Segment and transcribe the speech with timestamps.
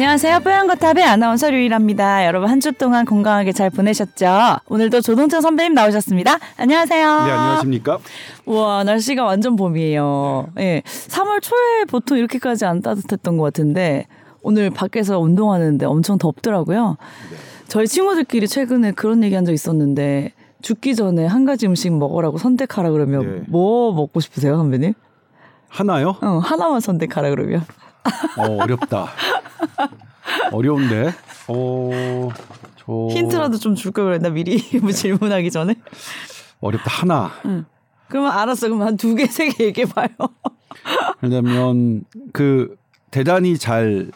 [0.00, 0.40] 안녕하세요.
[0.40, 2.26] 뽀얀거탑의 아나운서 류일합니다.
[2.26, 4.26] 여러분 한 주 동안 건강하게 잘 보내셨죠?
[4.68, 6.38] 오늘도 조동찬 선배님 나오셨습니다.
[6.58, 7.06] 안녕하세요.
[7.24, 7.98] 네, 안녕하십니까?
[8.44, 10.48] 우와, 날씨가 완전 봄이에요.
[10.58, 10.60] 예.
[10.60, 10.82] 네.
[10.84, 14.06] 3월 초에 보통 이렇게까지 안 따뜻했던 것 같은데
[14.42, 16.98] 오늘 밖에서 운동하는데 엄청 덥더라고요.
[17.30, 17.36] 네.
[17.68, 22.90] 저희 친구들끼리 최근에 그런 얘기 한 적 있었는데 죽기 전에 한 가지 음식 먹으라고 선택하라
[22.90, 23.42] 그러면 네.
[23.48, 24.92] 뭐 먹고 싶으세요, 선배님?
[25.68, 26.16] 하나요?
[26.20, 27.64] 어, 하나만 선택하라 그러면.
[28.38, 29.08] 어, 어렵다.
[30.52, 31.12] 어려운데.
[31.48, 32.28] 어,
[32.76, 33.08] 저...
[33.10, 35.74] 힌트라도 좀 줄걸 그랬나 미리 뭐 질문하기 전에.
[36.60, 37.30] 어렵다 하나.
[37.44, 37.64] 응.
[38.08, 38.68] 그러면 알았어.
[38.68, 40.08] 그럼 한 두 개, 세 개 얘기해 봐요.
[41.20, 42.76] 왜냐면 그
[43.10, 44.10] 대단히 잘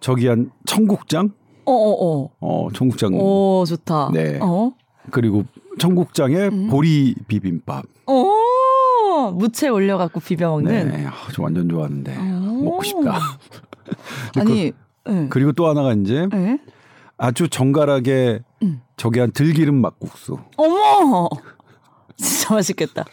[0.00, 1.30] 저기 한 청국장.
[1.64, 2.22] 어 어 어.
[2.24, 2.66] 어, 어.
[2.66, 3.12] 어, 청국장.
[3.14, 4.10] 오 좋다.
[4.12, 4.38] 네.
[4.42, 4.72] 어?
[5.10, 5.44] 그리고
[5.78, 6.68] 청국장에 음.
[6.68, 7.84] 보리 비빔밥.
[8.06, 10.88] 오 무채 올려갖고 비벼 먹는.
[10.90, 12.12] 네, 아, 저 완전 좋아하는데
[12.64, 13.18] 먹고 싶다.
[14.36, 14.72] 아니
[15.04, 15.26] 그, 네.
[15.30, 16.58] 그리고 또 하나가 이제 네?
[17.16, 18.80] 아주 정갈하게 음.
[18.96, 20.38] 저기 한 들기름 막국수.
[20.56, 21.28] 어머,
[22.16, 23.04] 진짜 맛있겠다.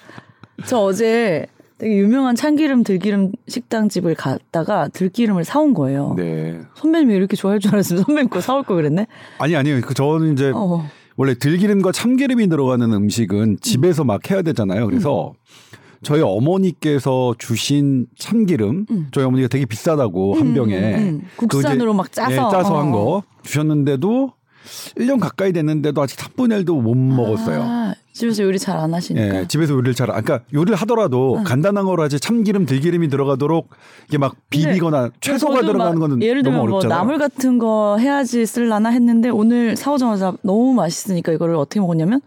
[0.66, 6.14] 저 어제 되게 유명한 참기름 들기름 식당 집을 갔다가 들기름을 사온 거예요.
[6.16, 6.62] 네.
[6.76, 9.08] 선배님이 이렇게 좋아할 줄 알았으면 선배님 거 사올 걸 그랬네.
[9.40, 9.82] 아니 아니요.
[9.82, 10.88] 그 저는 이제 어.
[11.18, 14.08] 원래 들기름과 참기름이 들어가는 음식은 집에서 음.
[14.08, 14.86] 막 해야 되잖아요.
[14.88, 15.78] 그래서 음.
[16.06, 19.08] 저희 어머니께서 주신 참기름 음.
[19.12, 21.22] 저희 어머니가 되게 비싸다고 한 음, 병에 음, 음.
[21.36, 22.78] 국산으로 막 짜서 네, 짜서 어.
[22.78, 24.32] 한거 주셨는데도
[24.98, 27.62] 1년 가까이 됐는데도 아직 3분의 1도 못 먹었어요.
[27.64, 29.34] 아, 집에서 요리 잘 안 하시니까.
[29.34, 31.44] 네, 집에서 요리를 잘, 그러니까 요리를 하더라도 응.
[31.44, 33.70] 간단한 거로 하지 참기름, 들기름이 들어가도록
[34.08, 36.98] 이게 막 비비거나 채소가 들어가는 거는 예를 들면 너무 어렵잖아요.
[36.98, 42.22] 뭐 나물 같은 거 해야지 쓸라나 했는데 오늘 사오자마자 너무 맛있으니까 이거를 어떻게 먹었냐면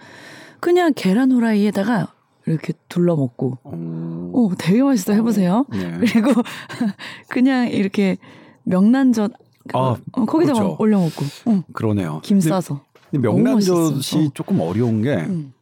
[0.61, 2.09] 그냥 계란 후라이에다가
[2.50, 4.31] 이렇게 둘러 먹고, 음.
[4.32, 5.64] 오, 되게 맛있어 해보세요.
[5.70, 5.98] 네.
[6.00, 6.42] 그리고
[7.28, 8.16] 그냥 이렇게
[8.64, 9.32] 명란젓
[9.75, 10.76] 아, 어, 거기다가 그렇죠.
[10.78, 11.62] 올려 먹고, 어.
[11.72, 12.20] 그러네요.
[12.22, 12.81] 김 싸서.
[13.10, 14.31] 근데 명란젓이 어.
[14.34, 15.53] 조금 어려운 게 음.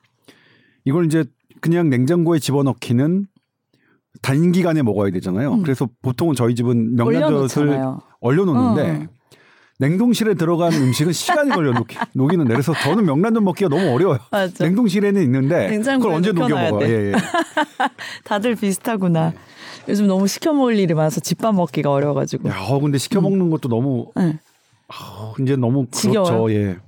[0.84, 1.24] 이걸 이제
[1.60, 3.26] 그냥 냉장고에 집어넣기는
[4.22, 5.54] 단기간에 먹어야 되잖아요.
[5.54, 5.62] 음.
[5.62, 7.80] 그래서 보통은 저희 집은 명란젓을
[8.20, 9.15] 얼려놓는데 어.
[9.78, 14.18] 냉동실에 들어간 음식은 시간이 걸려 녹기, 녹이는 데 그래서 저는 명란젓 먹기가 너무 어려워요.
[14.30, 14.64] 맞아.
[14.64, 16.88] 냉동실에는 있는데 그걸 언제 녹여 먹어요?
[16.88, 17.12] 예, 예.
[18.24, 19.30] 다들 비슷하구나.
[19.30, 19.36] 네.
[19.88, 22.48] 요즘 너무 시켜 먹을 일이 많아서 집밥 먹기가 어려워가지고.
[22.48, 23.50] 야, 근데 시켜 먹는 음.
[23.50, 24.38] 것도 너무 네.
[24.88, 26.44] 아, 이제 너무 지겨워요?
[26.44, 26.52] 그렇죠.
[26.52, 26.78] 예.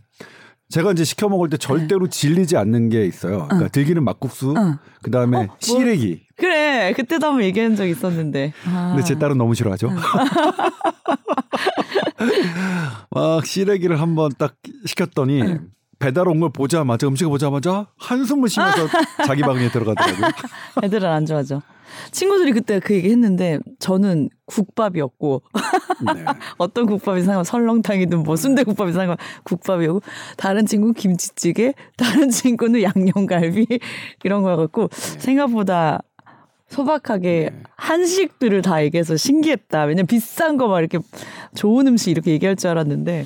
[0.70, 2.10] 제가 이제 시켜 먹을 때 절대로 네.
[2.10, 3.44] 질리지 않는 게 있어요.
[3.46, 3.68] 그러니까 어.
[3.72, 4.78] 들기름 막국수, 어.
[5.02, 6.26] 그 다음에 어, 뭐, 시래기.
[6.36, 8.52] 그래, 그때도 한번 얘기한 적 있었는데.
[8.66, 8.88] 아.
[8.94, 9.90] 근데 제 딸은 너무 싫어하죠.
[13.10, 15.68] 막 시래기를 한번 딱 시켰더니 응.
[15.98, 18.86] 배달 온 걸 보자마자 음식을 보자마자 한숨을 쉬면서
[19.26, 20.30] 자기 방에 들어가더라고요.
[20.84, 21.62] 애들은 안 좋아하죠.
[22.10, 25.42] 친구들이 그때 그 얘기 했는데 저는 국밥이었고
[26.14, 26.24] 네.
[26.58, 30.02] 어떤 국밥이 상관 설렁탕이든 뭐 순대국밥이 상관 국밥이었고
[30.36, 33.66] 다른 친구 는 김치찌개 다른 친구는 양념갈비
[34.24, 35.18] 이런 거여갖고 네.
[35.18, 36.02] 생각보다
[36.68, 37.62] 소박하게 네.
[37.76, 39.84] 한식들을 다 얘기해서 신기했다.
[39.84, 40.98] 왜냐면 비싼 거 막 이렇게
[41.54, 43.24] 좋은 음식 이렇게 얘기할 줄 알았는데.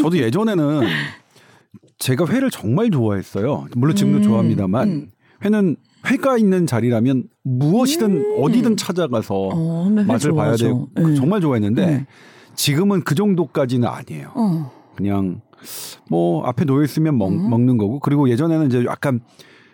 [0.00, 0.82] 저도 예전에는
[1.98, 3.66] 제가 회를 정말 좋아했어요.
[3.76, 5.10] 물론 지금도 음, 좋아합니다만 음.
[5.44, 5.76] 회는
[6.06, 8.42] 회가 있는 자리라면 무엇이든 음.
[8.42, 11.14] 어디든 찾아가서 어, 맛을 봐야 되고 네.
[11.14, 12.06] 정말 좋아했는데 네.
[12.54, 14.32] 지금은 그 정도까지는 아니에요.
[14.34, 14.70] 어.
[14.96, 15.40] 그냥
[16.08, 17.48] 뭐 앞에 놓여 있으면 먹, 음.
[17.48, 19.20] 먹는 거고 그리고 예전에는 이제 약간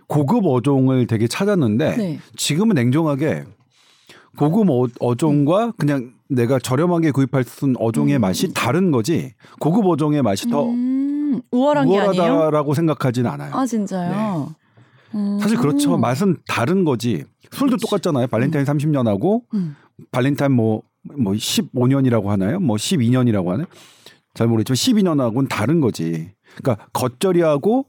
[0.06, 2.18] 고급 어종을 되게 찾았는데 네.
[2.36, 3.44] 지금은 냉정하게
[4.36, 4.68] 고급
[5.00, 8.20] 어, 종과 그냥 내가 저렴하게 구입할 수 있는 어종의 음.
[8.20, 11.40] 맛이 다른 거지 고급 어종의 맛이 더 음.
[11.50, 13.54] 우월한 우월하다라고 생각하지는 않아요.
[13.54, 14.54] 아 진짜요?
[15.12, 15.18] 네.
[15.18, 15.38] 음.
[15.40, 15.96] 사실 그렇죠.
[15.98, 17.24] 맛은 다른 거지.
[17.52, 17.82] 술도 그렇지.
[17.82, 18.26] 똑같잖아요.
[18.28, 19.76] 발렌타인 30년하고 음.
[20.12, 20.82] 발렌타인 뭐뭐
[21.18, 22.60] 뭐 15년이라고 뭐 하나요?
[22.60, 23.66] 뭐 12년이라고 하나요?
[24.34, 26.32] 잘 모르겠지만 12년하고는 다른 거지.
[26.56, 27.86] 그러니까 겉절이하고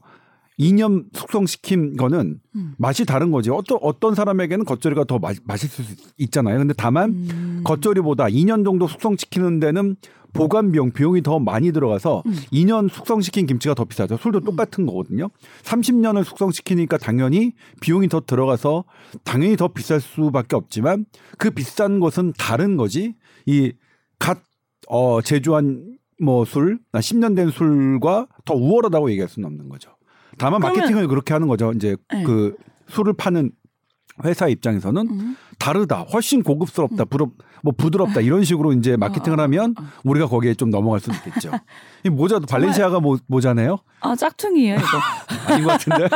[0.58, 2.74] 이념 숙성시킨 거는 음.
[2.78, 3.50] 맛이 다른 거지.
[3.50, 6.58] 어떤 어떤 사람에게는 겉절이가 더 마, 맛있을 수 있잖아요.
[6.58, 7.60] 근데 다만 음.
[7.64, 9.96] 겉절이보다 2년 정도 숙성시키는 데는
[10.32, 12.32] 보관 비용 비용이 더 많이 들어가서 음.
[12.52, 14.16] 2년 숙성시킨 김치가 더 비싸죠.
[14.16, 14.44] 술도 음.
[14.44, 15.28] 똑같은 거거든요.
[15.62, 18.84] 30년을 숙성시키니까 당연히 비용이 더 들어가서
[19.24, 21.06] 당연히 더 비쌀 수밖에 없지만
[21.38, 23.14] 그 비싼 것은 다른 거지.
[23.46, 24.38] 이갓
[24.88, 29.91] 어, 제조한 뭐 술, 10년 된 술과 더 우월하다고 얘기할 수는 없는 거죠.
[30.42, 31.72] 다만 마케팅을 그렇게 하는 거죠.
[31.72, 32.24] 이제 네.
[32.24, 32.56] 그
[32.88, 33.52] 술을 파는
[34.24, 35.36] 회사 입장에서는 음.
[35.58, 37.30] 다르다, 훨씬 고급스럽다, 부럽,
[37.62, 39.82] 뭐 부드럽다 이런 식으로 이제 마케팅을 어, 어, 하면 어.
[40.04, 41.50] 우리가 거기에 좀 넘어갈 수 있겠죠.
[42.04, 43.78] 이 모자도 발렌시아가 모, 모자네요.
[44.00, 44.98] 아 짝퉁이에요 이거.
[45.46, 46.08] 아닌 것 같은데.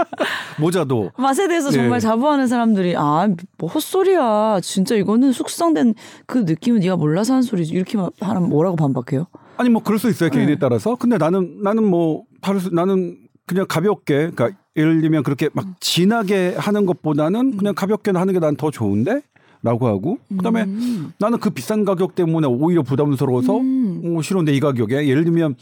[0.58, 1.12] 모자도.
[1.18, 1.76] 맛에 대해서 네.
[1.76, 3.28] 정말 자부하는 사람들이 아
[3.58, 4.60] 뭐 헛소리야.
[4.62, 5.94] 진짜 이거는 숙성된
[6.26, 7.74] 그 느낌은 네가 몰라서 한 소리지.
[7.74, 9.26] 이렇게 하면 뭐라고 반박해요?
[9.58, 10.58] 아니 뭐 그럴 수 있어요 개인에 네.
[10.58, 10.96] 따라서.
[10.96, 12.24] 근데 나는 나는 뭐
[12.72, 18.40] 나는 그냥 가볍게 그러니까 예를 들면 그렇게 막 진하게 하는 것보다는 그냥 가볍게 하는 게
[18.40, 19.22] 난 더 좋은데
[19.62, 21.12] 라고 하고 그다음에 음.
[21.18, 24.16] 나는 그 비싼 가격 때문에 오히려 부담스러워서 음.
[24.16, 25.56] 어, 싫은데 이 가격에 예를 들면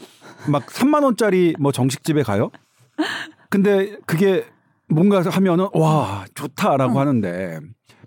[0.47, 2.51] 막 3만 원짜리 뭐 정식집에 가요.
[3.49, 4.45] 근데 그게
[4.87, 6.99] 뭔가 하면은 와 좋다라고 응.
[6.99, 7.59] 하는데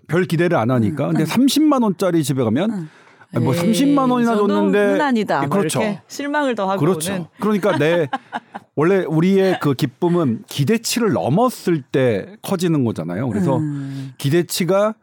[0.07, 1.25] 별 기대를 안 하니까 근데 응.
[1.25, 2.89] 30만 원짜리 집에 가면 응.
[3.33, 5.43] 아니, 뭐 30만 원이나 줬는데 흔한이다.
[5.43, 5.81] 예, 그렇죠.
[6.07, 7.13] 실망을 더 하고 그렇죠.
[7.13, 7.25] 오는.
[7.39, 8.07] 그러니까 내
[8.75, 13.29] 원래 우리의 그 기쁨은 기대치를 넘었을 때 커지는 거잖아요.
[13.29, 14.13] 그래서 음.
[14.17, 14.95] 기대치가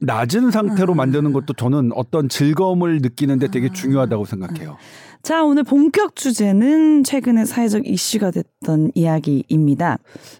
[0.00, 0.96] 낮은 상태로 음.
[0.96, 3.72] 만드는 것도 저는 어떤 즐거움을 느끼는데 되게 아.
[3.72, 4.76] 중요하다고 생각해요.
[5.22, 9.98] 자, 오늘 본격 주제는 최근에 사회적 이슈가 됐던 이야기입니다.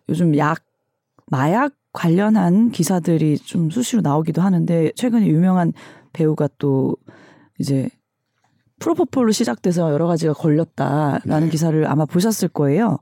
[0.08, 0.64] 요즘 약,
[1.28, 5.72] 마약 관련한 기사들이 좀 수시로 나오기도 하는데 최근에 유명한
[6.12, 6.96] 배우가 또
[7.58, 7.88] 이제
[8.78, 11.48] 프로포폴로 시작돼서 여러 가지가 걸렸다라는 네.
[11.50, 12.98] 기사를 아마 보셨을 거예요.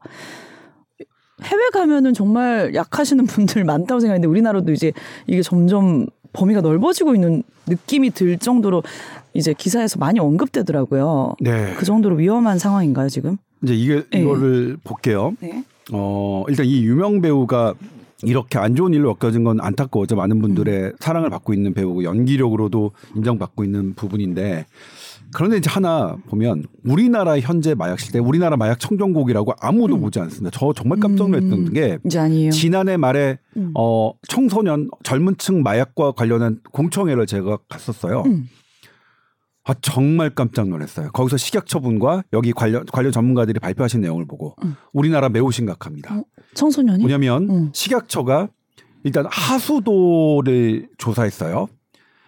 [1.43, 4.93] 해외 가면은 정말 약하시는 분들 많다고 생각했는데 우리나라도 이제
[5.27, 8.83] 이게 점점 범위가 넓어지고 있는 느낌이 들 정도로
[9.33, 11.35] 이제 기사에서 많이 언급되더라고요.
[11.41, 11.75] 네.
[11.77, 13.39] 그 정도로 위험한 상황인가요, 지금?
[13.63, 14.21] 이제 이게 네.
[14.21, 15.33] 이거를 볼게요.
[15.41, 15.65] 네.
[15.93, 17.75] 어, 일단 이 유명 배우가
[18.23, 20.93] 이렇게 안 좋은 일로 엮여진 건 안타까워져 많은 분들의 음.
[21.01, 24.67] 사랑을 받고 있는 배우고 연기력으로도 인정받고 있는 부분인데
[25.33, 30.01] 그런데 이제 하나 보면 우리나라 현재 마약 시대, 우리나라 마약 청정국이라고 아무도 음.
[30.01, 30.57] 보지 않습니다.
[30.59, 31.73] 저 정말 깜짝 놀랐던 음.
[31.73, 31.99] 게
[32.51, 33.73] 지난해 말에 음.
[33.77, 38.25] 어 청소년 젊은층 마약과 관련한 공청회를 제가 갔었어요.
[38.27, 38.49] 음.
[39.65, 41.11] 아 정말 깜짝 놀랐어요.
[41.13, 44.75] 거기서 식약 처분과 여기 관련 관련 전문가들이 발표하신 내용을 보고 음.
[44.93, 46.23] 우리나라 매우 심각합니다.
[46.51, 47.71] 어, 청소년이 뭐냐면 음.
[47.73, 48.49] 식약처가
[49.05, 51.69] 일단 하수도를 조사했어요.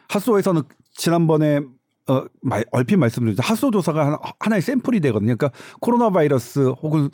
[0.08, 0.62] 하수도에서는
[0.94, 1.60] 지난번에
[2.08, 3.42] 어, 말, 얼핏 말씀드리죠.
[3.44, 5.36] 하수 조사가 하나, 하나의 샘플이 되거든요.
[5.36, 7.10] 그러니까 코로나 바이러스 혹은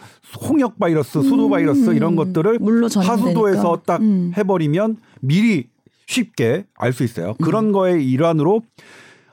[0.48, 2.58] 홍역 바이러스, 수도 바이러스 음, 이런 것들을
[2.96, 4.32] 하수도에서 딱 음.
[4.36, 5.68] 해버리면 미리
[6.06, 7.34] 쉽게 알 수 있어요.
[7.34, 7.72] 그런 음.
[7.72, 8.62] 거의 일환으로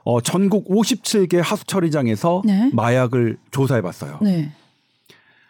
[0.04, 2.70] 어, 전국 57개 하수 처리장에서 네.
[2.74, 4.20] 마약을 조사해 봤어요.
[4.22, 4.52] 네.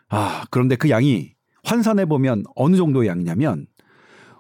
[0.10, 1.32] 아, 그런데 그 양이
[1.66, 3.68] 환산해 보면 어느 정도의 양이냐면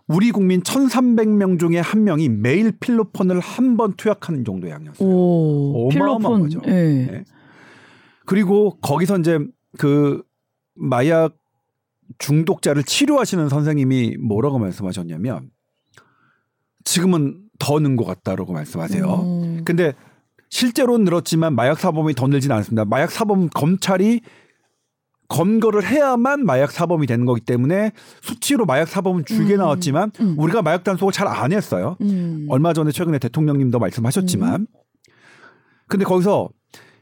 [0.07, 5.07] 우리 국민 1,300명 중에 한 명이 매일 필로폰을 한 번 투약하는 정도의 양이었어요.
[5.09, 6.61] 오, 어마어마한 거죠.
[6.61, 7.05] 네.
[7.11, 7.23] 네.
[8.25, 9.39] 그리고 거기서 이제
[9.77, 10.21] 그
[10.75, 11.35] 마약
[12.19, 15.49] 중독자를 치료하시는 선생님이 뭐라고 말씀하셨냐면
[16.83, 19.05] 지금은 더 는 것 같다라고 말씀하세요.
[19.05, 19.61] 음.
[19.65, 19.93] 근데
[20.49, 22.85] 실제로 늘었지만 마약 사범이 더 늘진 않습니다.
[22.85, 24.21] 마약 사범 검찰이
[25.27, 27.91] 검거를 해야만 마약 사범이 되는 거기 때문에
[28.21, 29.59] 수치로 마약 사범은 줄게 음.
[29.59, 30.35] 나왔지만 음.
[30.37, 31.97] 우리가 마약 단속을 잘 안 했어요.
[32.01, 32.45] 음.
[32.49, 34.67] 얼마 전에 최근에 대통령님도 말씀하셨지만 음.
[35.87, 36.49] 근데 거기서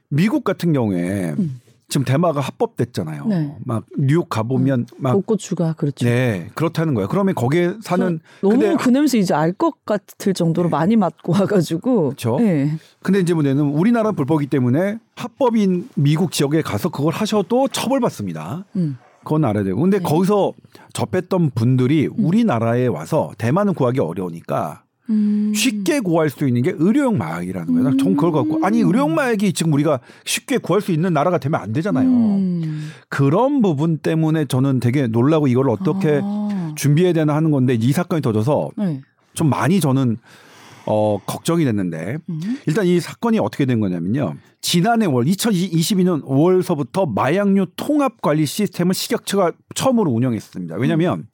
[0.10, 1.60] 미국 같은 경우에 음.
[1.90, 3.26] 지금 대마가 합법됐잖아요.
[3.26, 3.56] 네.
[3.66, 4.86] 막 뉴욕 가보면 음.
[4.98, 6.06] 막 복고추가 그렇죠.
[6.06, 7.08] 네, 그렇다는 거예요.
[7.08, 10.72] 그러면 거기에 사는 너무 근데, 그 냄새 이제 알 것 같을 정도로 네.
[10.72, 12.04] 많이 맡고 와가지고.
[12.06, 12.38] 그렇죠.
[12.40, 12.72] 네.
[13.02, 18.66] 근데 이제 문제는 우리나라 불법이기 때문에 합법인 미국 지역에 가서 그걸 하셔도 처벌받습니다.
[18.76, 18.98] 음.
[19.24, 19.80] 그건 알아야 되고.
[19.80, 20.04] 근데 네.
[20.04, 20.54] 거기서
[20.94, 22.14] 접했던 분들이 음.
[22.26, 25.52] 우리나라에 와서 대만은 구하기 어려우니까 음.
[25.54, 27.90] 쉽게 구할 수 있는 게 의료용 마약이라는 거예요.
[27.90, 27.98] 음.
[27.98, 31.74] 전 그걸 갖고 아니 의료용 마약이 지금 우리가 쉽게 구할 수 있는 나라가 되면 안
[31.74, 32.08] 되잖아요.
[32.08, 32.90] 음.
[33.10, 36.74] 그런 부분 때문에 저는 되게 놀라고 이걸 어떻게 아.
[36.76, 39.02] 준비해야 되나 하는 건데 이 사건이 터져서 네.
[39.34, 40.18] 좀 많이 저는
[40.86, 42.58] 어 걱정이 됐는데 음.
[42.66, 44.36] 일단 이 사건이 어떻게 된 거냐면요.
[44.62, 50.76] 지난해 월 2022년 5월서부터 마약류 통합 관리 시스템을 식약처가 처음으로 운영했습니다.
[50.76, 51.26] 왜냐하면 음.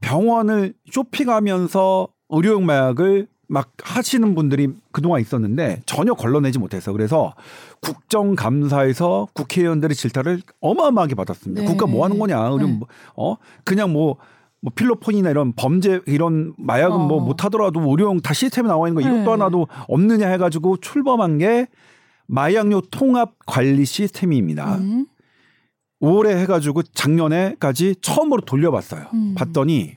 [0.00, 7.34] 병원을 쇼핑하면서 의료용 마약을 막 하시는 분들이 그동안 있었는데 전혀 걸러내지 못해서 그래서
[7.80, 11.62] 국정감사에서 국회의원들의 질타를 어마어마하게 받았습니다.
[11.62, 11.66] 네.
[11.66, 12.38] 국가 뭐 하는 거냐?
[12.46, 12.72] 의료 네.
[12.72, 14.18] 뭐, 어 그냥 뭐,
[14.60, 17.08] 뭐 필로폰이나 이런 범죄 이런 마약은 뭐 어.
[17.08, 19.30] 뭐 못하더라도 의료용 다 시스템에 나와 있는 거 이것도 네.
[19.30, 21.66] 하나도 없느냐 해가지고 출범한 게
[22.28, 24.76] 마약류 통합 관리 시스템입니다.
[24.76, 25.06] 음.
[26.00, 29.06] 5월에 해가지고 작년에까지 처음으로 돌려봤어요.
[29.12, 29.34] 음.
[29.36, 29.96] 봤더니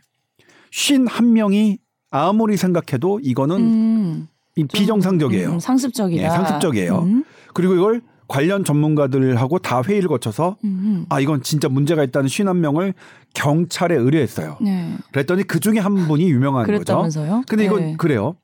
[0.71, 1.82] 51명이
[2.17, 4.27] 아무리 생각해도 이거는 음,
[4.72, 5.53] 비정상적이에요.
[5.53, 6.22] 음, 상습적이다.
[6.22, 7.00] 네, 상습적이에요.
[7.00, 7.24] 음.
[7.55, 11.05] 그리고 이걸 관련 전문가들하고 다 회의를 거쳐서 음흠.
[11.10, 12.93] 아 이건 진짜 문제가 있다는 51명을
[13.34, 14.58] 경찰에 의뢰했어요.
[14.62, 14.93] 네.
[15.12, 17.29] 그랬더니 그 중에 한 분이 유명한 그랬다면서요?
[17.32, 17.43] 거죠.
[17.48, 17.96] 근데 이건 네.
[17.98, 18.36] 그래요.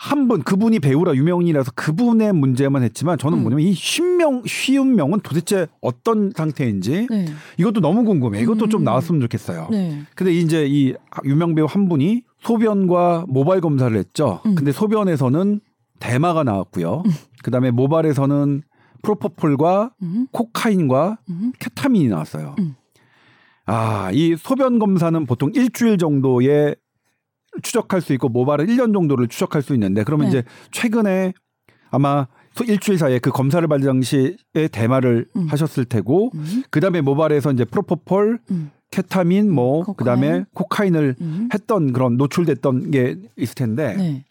[0.00, 3.42] 한 분 그분이 배우라 유명인이라서 그분의 문제만 했지만 저는 음.
[3.42, 7.26] 뭐냐면 이 쉰명 쉬운 명은 도대체 어떤 상태인지 네.
[7.58, 8.40] 이것도 너무 궁금해.
[8.40, 8.70] 이것도 음.
[8.70, 9.68] 좀 나왔으면 좋겠어요.
[9.72, 10.02] 네.
[10.14, 14.40] 근데 이제 이 유명 배우 한 분이 소변과 모발 검사를 했죠.
[14.46, 14.54] 음.
[14.54, 15.60] 근데 소변에서는
[15.98, 17.02] 대마가 나왔고요.
[17.04, 17.10] 음.
[17.42, 18.62] 그다음에 모발에서는
[19.02, 20.26] 프로포폴과 음.
[20.32, 21.52] 코카인과 음.
[21.58, 22.54] 케타민이 나왔어요.
[22.58, 22.74] 음.
[23.66, 26.74] 아, 이 소변 검사는 보통 일주일 정도에
[27.62, 30.38] 추적할 수 있고 모발은 1년 정도를 추적할 수 있는데 그러면 네.
[30.38, 31.32] 이제 최근에
[31.90, 32.26] 아마
[32.66, 34.36] 일주일 사이에 그 검사를 받을 당시에
[34.72, 35.46] 대마를 음.
[35.48, 36.64] 하셨을 테고 음.
[36.70, 38.70] 그다음에 모발에서 이제 프로포폴 음.
[38.90, 39.96] 케타민 뭐 코카인.
[39.96, 41.48] 그다음에 코카인을 음.
[41.52, 44.24] 했던 그런 노출됐던 게 있을 텐데 네.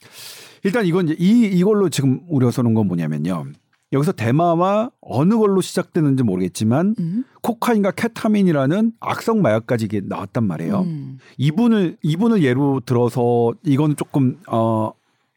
[0.63, 3.45] 일단 이건 이제 이 이걸로 지금 우려가 서는 건 뭐냐면요.
[3.93, 7.23] 여기서 대마와 어느 걸로 시작되는지 모르겠지만 음.
[7.41, 10.81] 코카인과 케타민이라는 악성 마약까지 이게 나왔단 말이에요.
[10.81, 11.19] 음.
[11.37, 14.91] 이분을 이분을 예로 들어서 이거는 조금 어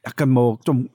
[0.07, 0.89] 약간 뭐 좀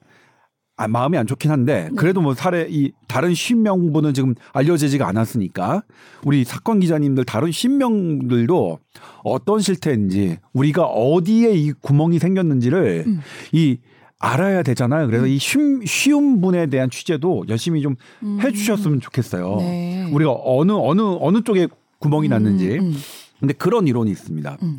[0.78, 1.96] 아, 마음이 안 좋긴 한데 네.
[1.96, 5.84] 그래도 뭐 사례 이 다른 신명분은 지금 알려지지가 않았으니까
[6.24, 8.80] 우리 사건 기자님들 다른 신명들도
[9.24, 13.22] 어떤 실태인지 우리가 어디에 이 구멍이 생겼는지를 음.
[13.54, 13.78] 이
[14.20, 15.08] 알아야 되잖아요.
[15.08, 15.30] 그래서 음.
[15.30, 18.40] 이 쉬운, 쉬운 분에 대한 취재도 열심히 좀 음.
[18.42, 19.58] 해주셨으면 좋겠어요.
[19.60, 20.10] 네.
[20.12, 21.68] 우리가 어느 어느 어느 쪽에
[22.00, 22.78] 구멍이 났는지.
[22.80, 22.96] 음, 음.
[23.40, 24.58] 근데 그런 이론이 있습니다.
[24.62, 24.78] 음.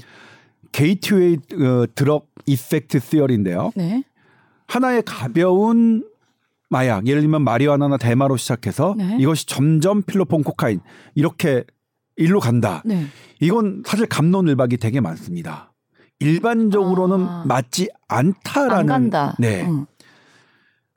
[0.73, 3.73] 게이트웨이 어, drug effect theory인데요.
[3.76, 4.03] 네.
[4.66, 6.04] 하나의 가벼운
[6.68, 9.16] 마약, 예를 들면 마리화나나 대마로 시작해서 네.
[9.20, 10.80] 이것이 점점 필로폰 코카인
[11.14, 11.64] 이렇게
[12.16, 12.82] 일로 간다.
[12.85, 13.06] 네.
[13.40, 15.73] 이건 사실 갑론을박이 되게 많습니다.
[16.18, 17.44] 일반적으로는 아.
[17.46, 19.11] 맞지 않다라는.
[19.38, 19.64] 네.
[19.66, 19.87] 응.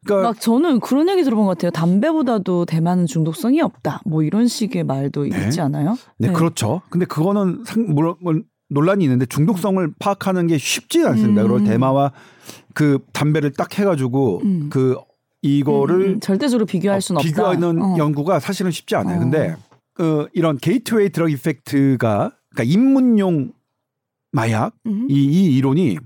[0.05, 1.71] 그러니까 막 저는 그런 얘기 들어본 것 같아요.
[1.71, 4.01] 담배보다도 대마는 중독성이 없다.
[4.05, 5.45] 뭐 이런 식의 말도 네.
[5.45, 5.97] 있지 않아요?
[6.17, 6.81] 네, 네, 그렇죠.
[6.89, 8.15] 근데 그거는 상, 물론
[8.69, 11.41] 논란이 있는데 중독성을 파악하는 게 쉽지 않습니다.
[11.43, 11.47] 음.
[11.47, 12.11] 그리고 대마와
[12.73, 14.69] 그 담배를 딱 해가지고 음.
[14.69, 14.95] 그
[15.41, 16.19] 이거를 음, 음.
[16.19, 17.27] 절대적으로 비교할 어, 수는 없다.
[17.27, 17.97] 비교하는 어.
[17.97, 19.17] 연구가 사실은 쉽지 않아요.
[19.17, 19.19] 어.
[19.19, 19.55] 근데
[19.93, 23.51] 그 이런 gateway drug effect가 그러니까 입문용
[24.31, 25.07] 마약 음.
[25.09, 25.97] 이, 이 이론이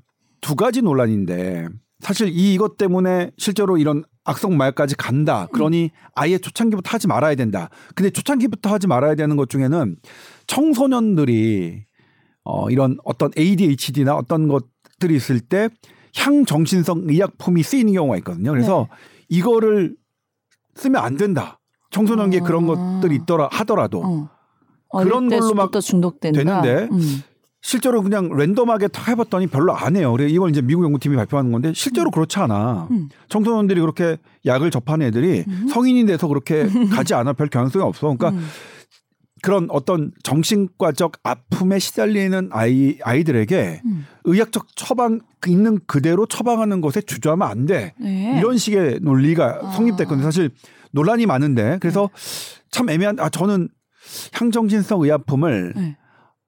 [0.41, 1.67] 두 가지 논란인데
[1.99, 5.47] 사실 이 이것 때문에 실제로 이런 악성 마약까지 간다.
[5.51, 7.69] 그러니 아예 초창기부터 하지 말아야 된다.
[7.95, 9.97] 근데 초창기부터 하지 말아야 되는 것 중에는
[10.47, 11.85] 청소년들이
[12.43, 15.69] 어 이런 어떤 ADHD나 어떤 것들이 있을 때
[16.15, 18.51] 향정신성 의약품이 쓰이는 경우가 있거든요.
[18.51, 18.97] 그래서 네.
[19.29, 19.95] 이거를
[20.75, 21.59] 쓰면 안 된다.
[21.91, 22.43] 청소년기에 어.
[22.43, 24.29] 그런 것들이 있더라 하더라도 어.
[25.01, 26.61] 그런 걸로 막 중독된다.
[26.61, 27.23] 되는데 음.
[27.61, 30.11] 실제로 그냥 랜덤하게 다 해봤더니 별로 안 해요.
[30.11, 32.11] 그래 이걸 이제 미국 연구팀이 발표하는 건데 실제로 음.
[32.11, 32.89] 그렇지 않아.
[32.91, 33.09] 음.
[33.29, 35.67] 청소년들이 그렇게 약을 접하는 애들이 음.
[35.69, 38.13] 성인이 돼서 그렇게 가지 않아 별 경향성이 없어.
[38.15, 38.45] 그러니까 음.
[39.43, 44.05] 그런 어떤 정신과적 아픔에 시달리는 아이 아이들에게 음.
[44.23, 47.93] 의학적 처방 있는 그대로 처방하는 것에 주저하면 안 돼.
[47.99, 48.37] 네.
[48.39, 49.71] 이런 식의 논리가 아.
[49.71, 50.23] 성립됐거든요.
[50.23, 50.49] 사실
[50.93, 52.69] 논란이 많은데 그래서 네.
[52.71, 53.19] 참 애매한.
[53.19, 53.67] 아 저는
[54.31, 55.97] 향정신성 의약품을 네.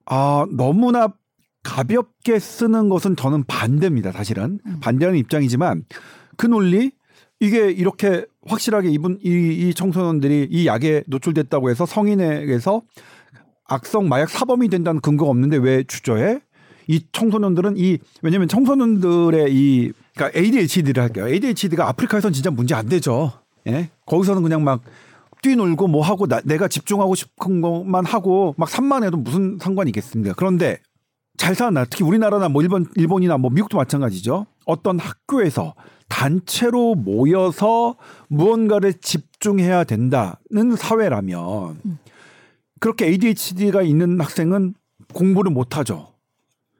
[0.05, 1.13] 아 너무나
[1.63, 4.13] 가볍게 쓰는 것은 저는 반대입니다.
[4.13, 4.79] 사실은 음.
[4.79, 5.83] 반대하는 입장이지만
[6.37, 6.91] 그 논리
[7.41, 12.81] 이게 이렇게 확실하게 이분 이, 이 청소년들이 이 약에 노출됐다고 해서 성인에게서
[13.67, 16.39] 악성 마약 사범이 된다는 근거가 없는데 왜 주저해?
[16.87, 21.27] 이 청소년들은 이 왜냐면 청소년들의 이 그러니까 ADHD를 할게요.
[21.27, 23.31] ADHD가 아프리카에서는 진짜 문제 안 되죠.
[23.67, 23.89] 예?
[24.05, 24.81] 거기서는 그냥 막
[25.41, 30.33] 뛰놀고 뭐 하고 나, 내가 집중하고 싶은 것만 하고 막 산만해도 무슨 상관이 있겠습니까?
[30.37, 30.79] 그런데
[31.37, 34.45] 잘 사나 특히 우리나라나 뭐 일본 일본이나 뭐 미국도 마찬가지죠.
[34.65, 35.73] 어떤 학교에서
[36.15, 37.97] 단체로 모여서
[38.29, 41.97] 무언가를 집중해야 된다는 사회라면 음.
[42.79, 44.75] 그렇게 ADHD가 있는 학생은
[45.13, 46.13] 공부를 못 하죠.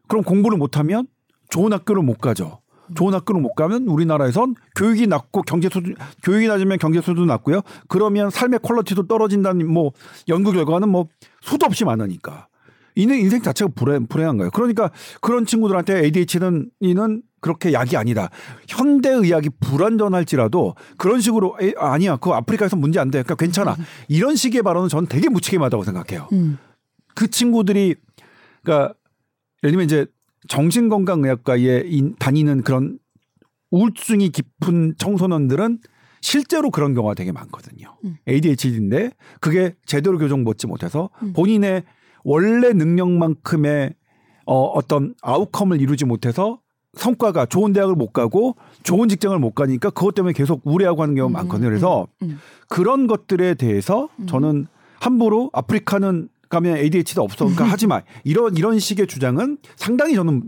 [0.07, 1.07] 그럼 공부를 못 하면
[1.49, 2.61] 좋은 학교를 못 가죠.
[2.95, 7.61] 좋은 학교를 못 가면 우리나라에선 교육이 낮고 경제 수준 교육이 낮으면 경제 수준도 낮고요.
[7.89, 9.91] 그러면 삶의 퀄리티도 떨어진다는 뭐
[10.29, 11.07] 연구 결과는 뭐
[11.41, 12.47] 수도 없이 많으니까.
[12.95, 14.51] 이는 인생 자체가 불행, 불행한 거예요.
[14.51, 14.89] 그러니까
[15.21, 18.29] 그런 친구들한테 ADHD는 이는 그렇게 약이 아니다.
[18.67, 22.15] 현대 의학이 불완전할지라도 그런 식으로 에, 아니야.
[22.15, 23.21] 그거 아프리카에서 문제 안 돼.
[23.21, 23.75] 그러니까 괜찮아.
[24.07, 26.27] 이런 식의 발언은 저는 되게 무책임하다고 생각해요.
[26.31, 26.57] 음.
[27.13, 27.95] 그 친구들이
[28.63, 28.93] 그러니까
[29.63, 30.05] 예를 들면 이제
[30.47, 31.83] 정신건강의학과에
[32.17, 32.97] 다니는 그런
[33.71, 35.79] 우울증이 깊은 청소년들은
[36.21, 37.95] 실제로 그런 경우가 되게 많거든요.
[38.05, 38.17] 음.
[38.27, 41.33] ADHD인데 그게 제대로 교정 받지 못해서 음.
[41.33, 41.83] 본인의
[42.25, 43.93] 원래 능력만큼의
[44.45, 46.59] 어, 어떤 아웃컴을 이루지 못해서
[46.95, 51.31] 성과가 좋은 대학을 못 가고 좋은 직장을 못 가니까 그것 때문에 계속 우려하고 하는 경우가
[51.31, 51.69] 음, 많거든요.
[51.69, 52.39] 그래서 음, 음.
[52.69, 54.67] 그런 것들에 대해서 저는
[54.99, 60.43] 함부로 아프리카는 가면 ADHD 없어 그러니까 하지 마 이런 이런 식의 주장은 상당히 저는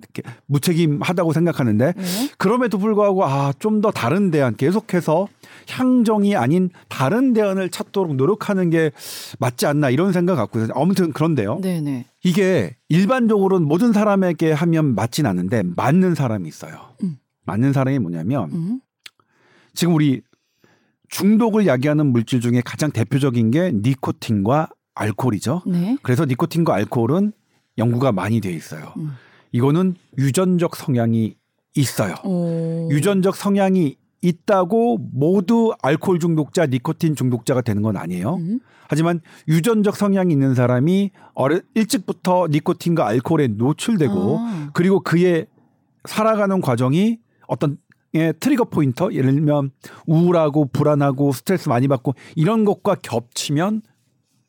[0.45, 2.03] 무책임하다고 생각하는데 네.
[2.37, 5.27] 그럼에도 불구하고 아 좀 더 다른 대안 계속해서
[5.69, 8.91] 향정이 아닌 다른 대안을 찾도록 노력하는 게
[9.39, 10.73] 맞지 않나 이런 생각 갖고 있어요.
[10.75, 11.59] 아무튼 그런데요.
[11.61, 12.05] 네네.
[12.23, 16.93] 이게 일반적으로는 모든 사람에게 하면 맞진 않는데 맞는 사람이 있어요.
[17.03, 17.17] 음.
[17.45, 18.81] 맞는 사람이 뭐냐면 음.
[19.73, 20.21] 지금 우리
[21.09, 25.61] 중독을 야기하는 물질 중에 가장 대표적인 게 니코틴과 알코올이죠.
[25.67, 25.97] 네.
[26.01, 27.31] 그래서 니코틴과 알코올은
[27.77, 28.93] 연구가 많이 돼 있어요.
[28.97, 29.11] 음.
[29.51, 31.35] 이거는 유전적 성향이
[31.75, 32.15] 있어요.
[32.23, 32.89] 오.
[32.91, 38.35] 유전적 성향이 있다고 모두 알코올 중독자, 니코틴 중독자가 되는 건 아니에요.
[38.35, 38.59] 음.
[38.89, 44.69] 하지만 유전적 성향이 있는 사람이 어려 일찍부터 니코틴과 알코올에 노출되고 아.
[44.73, 45.47] 그리고 그의
[46.05, 47.77] 살아가는 과정이 어떤
[48.15, 49.71] 예, 트리거 포인터 예를 들면
[50.07, 53.81] 우울하고 불안하고 스트레스 많이 받고 이런 것과 겹치면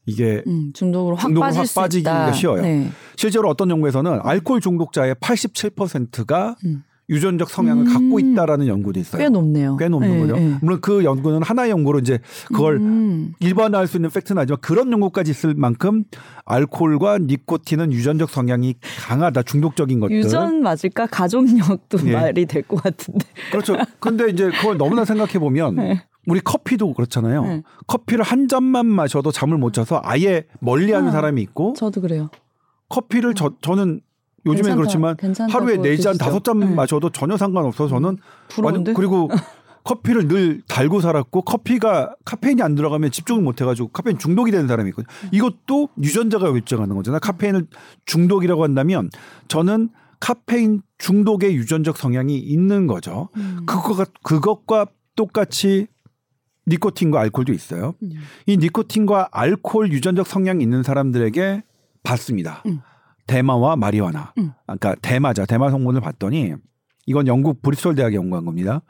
[0.06, 2.32] 이게 음, 중독으로 확 중독으로 빠질 확수 빠지기가 있다.
[2.32, 2.62] 쉬워요.
[2.62, 2.90] 네.
[3.16, 6.82] 실제로 어떤 연구에서는 알코올 중독자의 87%가 음.
[7.10, 7.92] 유전적 성향을 음.
[7.92, 9.20] 갖고 있다라는 연구도 있어요.
[9.22, 9.76] 꽤 높네요.
[9.78, 10.34] 꽤 높은 네, 거죠.
[10.36, 10.58] 네.
[10.60, 13.32] 물론 그 연구는 하나의 연구로 이제 그걸 음.
[13.40, 16.04] 일반화할 수 있는 팩트는 아니지만 그런 연구까지 있을 만큼
[16.44, 18.74] 알코올과 니코틴은 유전적 성향이
[19.06, 20.16] 강하다 중독적인 것들.
[20.16, 22.12] 유전 맞을까 가족력도 예.
[22.12, 23.24] 말이 될 것 같은데.
[23.50, 23.76] 그렇죠.
[24.00, 26.02] 근데 이제 그걸 너무나 생각해 보면 네.
[26.26, 27.42] 우리 커피도 그렇잖아요.
[27.44, 27.62] 네.
[27.86, 32.28] 커피를 한 잔만 마셔도 잠을 못 자서 아예 멀리하는 아, 사람이 있고 저도 그래요.
[32.90, 34.00] 커피를 저 저는
[34.46, 36.16] 요즘엔 괜찮다- 그렇지만 괜찮다고 하루에 네 잔?
[36.16, 36.66] 다섯 잔 네.
[36.66, 38.16] 마셔도 전혀 상관없어서 저는?
[38.62, 39.28] 완전- 그리고
[39.84, 44.90] 커피를 늘 달고 살았고 커피가 카페인이 안 들어가면 집중을 못 해가지고 카페인 중독이 되는 사람이
[44.90, 45.08] 있거든요.
[45.32, 47.20] 이것도 유전자가 결정하는 거잖아요.
[47.20, 47.66] 카페인을
[48.04, 49.08] 중독이라고 한다면
[49.48, 49.88] 저는
[50.20, 53.28] 카페인 중독의 유전적 성향이 있는 거죠.
[53.36, 53.60] 음.
[53.66, 55.86] 그거가 그것과 똑같이
[56.66, 57.94] 니코틴과 알코올도 있어요.
[58.02, 58.10] 음.
[58.46, 61.62] 이 니코틴과 알코올 유전적 성향이 있는 사람들에게
[62.02, 62.62] 봤습니다.
[62.66, 62.80] 음.
[63.28, 64.32] 대마와 마리화나.
[64.38, 64.50] 음.
[64.64, 66.54] 그러니까 대마자, 대마 성분을 봤더니
[67.06, 68.82] 이건 영국 브리스톨 대학이 연구한 겁니다.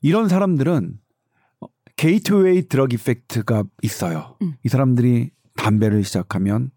[0.00, 0.98] 이런 사람들은
[1.96, 4.36] gateway drug effect가 있어요.
[4.40, 4.54] 음.
[4.64, 6.70] 이 사람들이 담배를 시작하면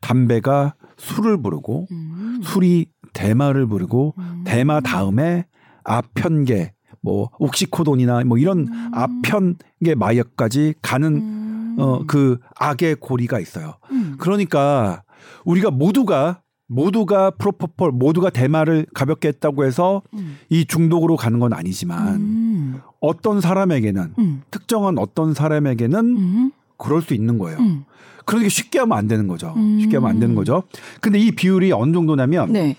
[0.00, 2.40] 담배가 술을 부르고 음.
[2.42, 4.42] 술이 대마를 부르고 음.
[4.44, 5.46] 대마 다음에
[5.84, 8.90] 아편계 뭐 옥시코돈이나 뭐 이런 음.
[8.92, 11.76] 아편계 마약까지 가는 음.
[11.78, 13.78] 어그 악의 고리가 있어요.
[13.90, 14.16] 음.
[14.18, 15.02] 그러니까
[15.44, 20.38] 우리가 모두가 모두가 프로포폴 모두가 대마를 가볍게 했다고 해서 음.
[20.48, 22.80] 이 중독으로 가는 건 아니지만 음.
[23.00, 24.42] 어떤 사람에게는 음.
[24.50, 26.52] 특정한 어떤 사람에게는 음.
[26.78, 27.58] 그럴 수 있는 거예요.
[27.58, 27.84] 음.
[28.24, 29.52] 그러니까 쉽게 하면 안 되는 거죠.
[29.56, 29.80] 음.
[29.80, 30.62] 쉽게 하면 안 되는 거죠.
[31.00, 32.76] 근데 이 비율이 어느 정도냐면 네.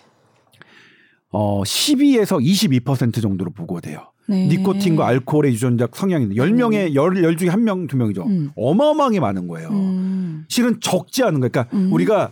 [1.29, 4.12] 어 12에서 22% 정도로 보고 돼요.
[4.27, 4.47] 네.
[4.47, 8.23] 니코틴과 알코올의 유전적 성향이 있는 10명에 열, 열 중에 한 명, 두 명이죠.
[8.23, 8.51] 음.
[8.55, 9.69] 어마어마하게 많은 거예요.
[9.69, 10.45] 음.
[10.47, 11.51] 실은 적지 않은 거예요.
[11.51, 11.91] 그러니까 음.
[11.91, 12.31] 우리가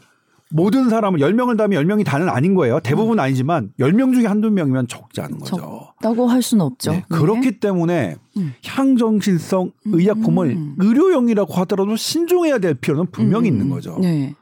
[0.54, 2.80] 모든 사람을 10명을 다면 10명이 다는 아닌 거예요.
[2.82, 5.56] 대부분 아니지만 10명 중에 한두 명이면 적지 않은 거죠.
[5.56, 6.92] 적다고 할 수는 없죠.
[6.92, 8.54] 네, 그렇기 때문에 음.
[8.66, 9.94] 향정신성 음.
[9.94, 13.54] 의약품을 의료용이라고 하더라도 신중해야 될 필요는 분명히 음.
[13.54, 13.98] 있는 거죠.
[14.02, 14.36] 네.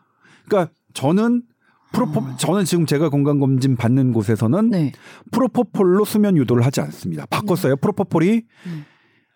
[0.46, 1.44] 그러니까 저는
[1.92, 4.92] 프로포 저는 지금 제가 건강 검진 받는 곳에서는 네.
[5.32, 7.26] 프로포폴로 수면 유도를 하지 않습니다.
[7.28, 7.78] 바꿨어요.
[7.78, 8.86] 프로포폴이 음.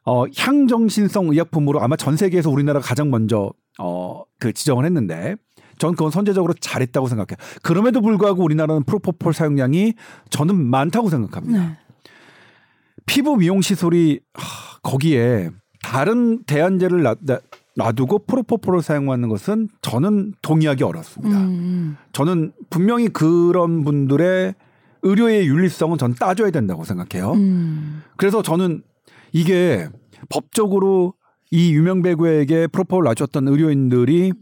[0.05, 5.35] 어, 향정신성 의약품으로 아마 전 세계에서 우리나라가 가장 먼저 어, 그 지정을 했는데
[5.79, 7.37] 전 그건 선제적으로 잘했다고 생각해요.
[7.63, 9.93] 그럼에도 불구하고 우리나라는 프로포폴 사용량이
[10.29, 11.59] 저는 많다고 생각합니다.
[11.59, 11.77] 네.
[13.05, 15.49] 피부 미용 시술이 하, 거기에
[15.81, 17.39] 다른 대안제를 놔, 놔-
[17.75, 21.37] 놔두고 프로포폴을 사용하는 것은 저는 동의하기 어렵습니다.
[21.39, 21.97] 음.
[22.11, 24.53] 저는 분명히 그런 분들의
[25.01, 27.33] 의료의 윤리성은 전 따져야 된다고 생각해요.
[27.33, 28.03] 음.
[28.15, 28.83] 그래서 저는
[29.31, 29.87] 이게
[30.29, 31.13] 법적으로
[31.51, 34.33] 이 유명 배구에게 프로포를 놔줬던 의료인들이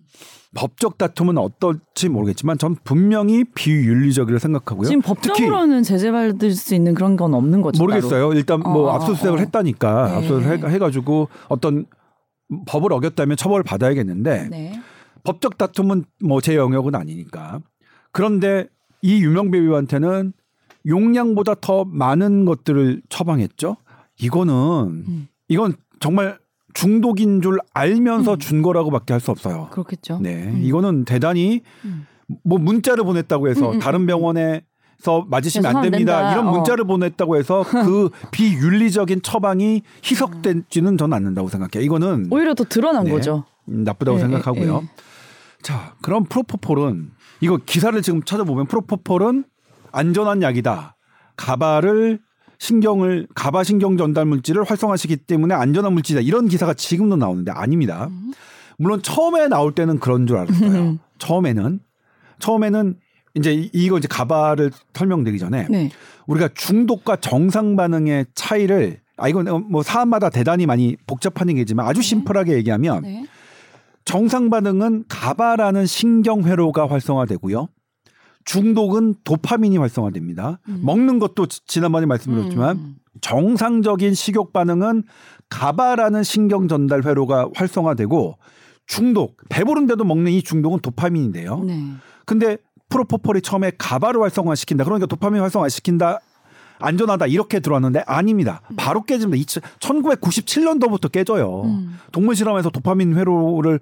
[0.54, 4.88] 법적 다툼은 어떨지 모르겠지만 전 분명히 비윤리적이라고 생각하고요.
[4.88, 7.82] 지금 법적으로는 제재받을 수 있는 그런 건 없는 거죠.
[7.82, 8.34] 모르겠어요.
[8.34, 9.40] 일단 뭐 어, 어, 압수수색을 어.
[9.40, 10.16] 했다니까 네.
[10.18, 11.86] 압수수색 해- 해가지고 어떤
[12.68, 14.48] 법을 어겼다면 처벌을 받아야겠는데.
[14.50, 14.80] 네.
[15.24, 17.60] 법적 다툼은 뭐 제 영역은 아니니까.
[18.12, 18.68] 그런데
[19.02, 20.34] 이 유명 배우한테는
[20.88, 23.78] 용량보다 더 많은 것들을 처방했죠.
[24.20, 24.54] 이거는
[25.08, 25.28] 음.
[25.48, 26.40] 이건 정말
[26.74, 28.40] 중독인 줄 알면서 음.
[28.40, 29.68] 준 거라고밖에 할 수 없어요.
[29.72, 30.20] 그렇겠죠.
[30.22, 30.62] 네, 음.
[30.64, 32.08] 이거는 대단히 음.
[32.44, 34.06] 뭐 문자를 보냈다고 해서 음, 음, 다른 음.
[34.08, 34.64] 병원에
[35.02, 36.32] 서 맞으시면 안 그래서 안 됩니다.
[36.32, 36.52] 이런 어.
[36.52, 41.84] 문자를 보냈다고 해서 그 비윤리적인 처방이 희석되지는 저는 않는다고 생각해요.
[41.84, 43.12] 이거는 오히려 더 드러난 네.
[43.12, 43.44] 거죠.
[43.70, 44.74] 음, 나쁘다고 예, 생각하고요.
[44.74, 44.90] 예, 예.
[45.64, 47.12] 자, 그럼 프로포폴은
[47.42, 49.46] 이거 기사를 지금 찾아보면 프로포폴은
[49.92, 50.96] 안전한 약이다.
[51.36, 52.20] 가바를
[52.60, 58.08] 신경을 가바 신경 전달 물질을 활성화시키기 때문에 안전한 물질이다 이런 기사가 지금도 나오는데 아닙니다.
[58.78, 61.00] 물론 처음에 나올 때는 그런 줄 알았어요.
[61.18, 61.80] 처음에는
[62.38, 62.98] 처음에는
[63.36, 65.90] 이제 이거 이제 가바를 설명드리기 전에 네.
[66.28, 72.08] 우리가 중독과 정상 반응의 차이를 아 이건 뭐 사람마다 대단히 많이 복잡한 얘기지만 아주 네.
[72.08, 73.26] 심플하게 얘기하면 네.
[74.06, 77.68] 정상 반응은 가바라는 신경 회로가 활성화되고요.
[78.46, 80.60] 중독은 도파민이 활성화됩니다.
[80.68, 80.82] 음.
[80.84, 82.96] 먹는 것도 지난번에 말씀드렸지만 음.
[83.22, 85.04] 정상적인 식욕 반응은
[85.50, 88.38] 가바라는 신경 전달 회로가 활성화되고
[88.88, 91.60] 중독 배부른데도 먹는 이 중독은 도파민인데요.
[91.60, 91.92] 네.
[92.26, 92.58] 근데
[92.92, 94.84] 프로포폴이 처음에 가바를 활성화시킨다.
[94.84, 96.20] 그러니까 도파민 활성화시킨다.
[96.80, 98.62] 안전하다 이렇게 들어왔는데 아닙니다.
[98.72, 98.76] 음.
[98.76, 99.44] 바로 깨집니다.
[99.80, 101.64] 1997년도부터 깨져요.
[101.64, 101.98] 음.
[102.12, 103.80] 동물 실험에서 도파민 회로를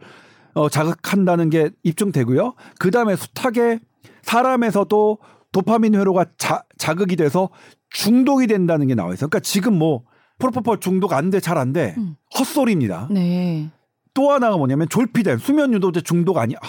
[0.54, 2.54] 어, 자극한다는 게 입증되고요.
[2.80, 3.80] 그 다음에 숱하게
[4.22, 5.18] 사람에서도
[5.52, 7.50] 도파민 회로가 자, 자극이 돼서
[7.90, 9.30] 중독이 된다는 게 나와 있어요.
[9.30, 10.04] 그러니까 지금 뭐
[10.40, 11.96] 프로포폴 중독 안 돼, 잘 안 돼.
[11.98, 12.16] 음.
[12.38, 13.08] 헛소리입니다.
[13.12, 13.70] 네.
[14.14, 16.60] 또 하나가 뭐냐면 졸피뎀, 수면 유도제 중독 아니, 아,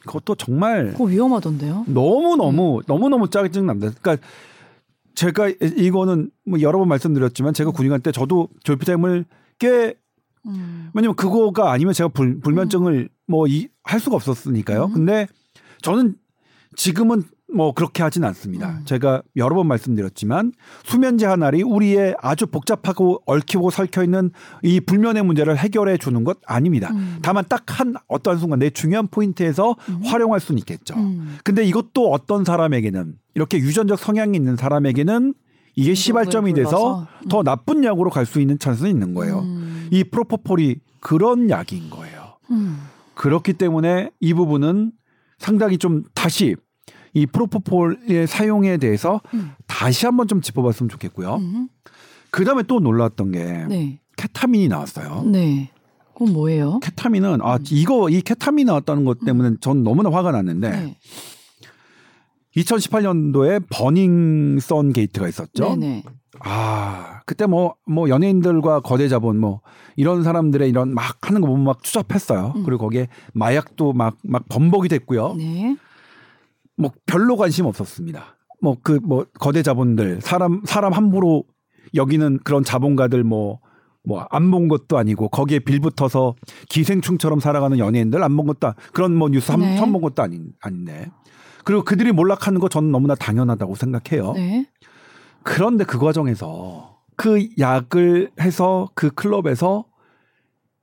[0.00, 0.92] 그것도 정말.
[0.92, 1.84] 그거 위험하던데요?
[1.88, 2.82] 너무 너무, 음.
[2.86, 3.92] 너무 너무 짜증 납니다.
[4.00, 4.26] 그러니까
[5.14, 9.24] 제가 이거는 뭐 여러 번 말씀드렸지만 제가 군인할 때 저도 졸피뎀을
[9.58, 9.94] 꽤
[10.46, 10.90] 음.
[10.94, 13.08] 왜냐면 그거가 아니면 제가 불, 불면증을 음.
[13.26, 14.84] 뭐이 할 수가 없었으니까요.
[14.84, 14.92] 음.
[14.92, 15.26] 근데
[15.82, 16.14] 저는
[16.76, 18.68] 지금은 뭐 그렇게 하진 않습니다.
[18.68, 18.82] 음.
[18.84, 20.52] 제가 여러 번 말씀드렸지만
[20.84, 24.30] 수면제 하나리 우리의 아주 복잡하고 얽히고 설켜 있는
[24.62, 26.90] 이 불면의 문제를 해결해 주는 것 아닙니다.
[26.92, 27.18] 음.
[27.22, 30.00] 다만 딱 한 어떤 순간 내 중요한 포인트에서 음.
[30.04, 30.94] 활용할 수는 있겠죠.
[30.96, 31.38] 음.
[31.44, 35.34] 근데 이것도 어떤 사람에게는 이렇게 유전적 성향이 있는 사람에게는
[35.76, 37.44] 이게 시발점이 돼서 더 음.
[37.44, 39.40] 나쁜 약으로 갈 수 있는 찬스는 있는 거예요.
[39.40, 39.88] 음.
[39.92, 42.18] 이 프로포폴이 그런 약인 거예요.
[43.14, 44.92] 그렇기 때문에 이 부분은
[45.38, 46.56] 상당히 좀 다시
[47.14, 49.52] 이 프로포폴의 사용에 대해서 음.
[49.66, 51.36] 다시 한번 좀 짚어봤으면 좋겠고요.
[51.36, 51.68] 음.
[52.30, 54.00] 그 다음에 또 놀랐던 게 네.
[54.16, 55.22] 케타민이 나왔어요.
[55.26, 55.70] 네.
[56.12, 56.80] 그건 뭐예요?
[56.80, 57.64] 케타민은 아 음.
[57.70, 59.56] 이거 이 케타민 나왔다는 것 때문에 음.
[59.60, 60.96] 전 너무나 화가 났는데 네.
[62.56, 65.76] 2018년도에 버닝 썬 게이트가 있었죠.
[65.76, 66.02] 네네.
[66.40, 69.60] 아 그때 뭐뭐 뭐 연예인들과 거대 자본 뭐
[69.96, 72.52] 이런 사람들의 이런 막 하는 거 보면 막 추잡했어요.
[72.56, 72.62] 음.
[72.64, 75.34] 그리고 거기에 마약도 막막 범벅이 됐고요.
[75.38, 75.76] 네.
[76.78, 78.36] 뭐 별로 관심 없었습니다.
[78.62, 81.44] 뭐 그뭐 그 뭐 거대 자본들 사람 사람 함부로
[81.94, 83.60] 여기는 그런 자본가들 뭐
[84.06, 86.34] 뭐 안 본 것도 아니고 거기에 빌붙어서
[86.70, 89.76] 기생충처럼 살아가는 연예인들 안 본 것도 그런 뭐 뉴스 한, 네.
[89.76, 91.10] 처음 본 것도 아닌 아닌데
[91.64, 94.32] 그리고 그들이 몰락하는 거 저는 너무나 당연하다고 생각해요.
[94.32, 94.66] 네.
[95.42, 99.84] 그런데 그 과정에서 그 약을 해서 그 클럽에서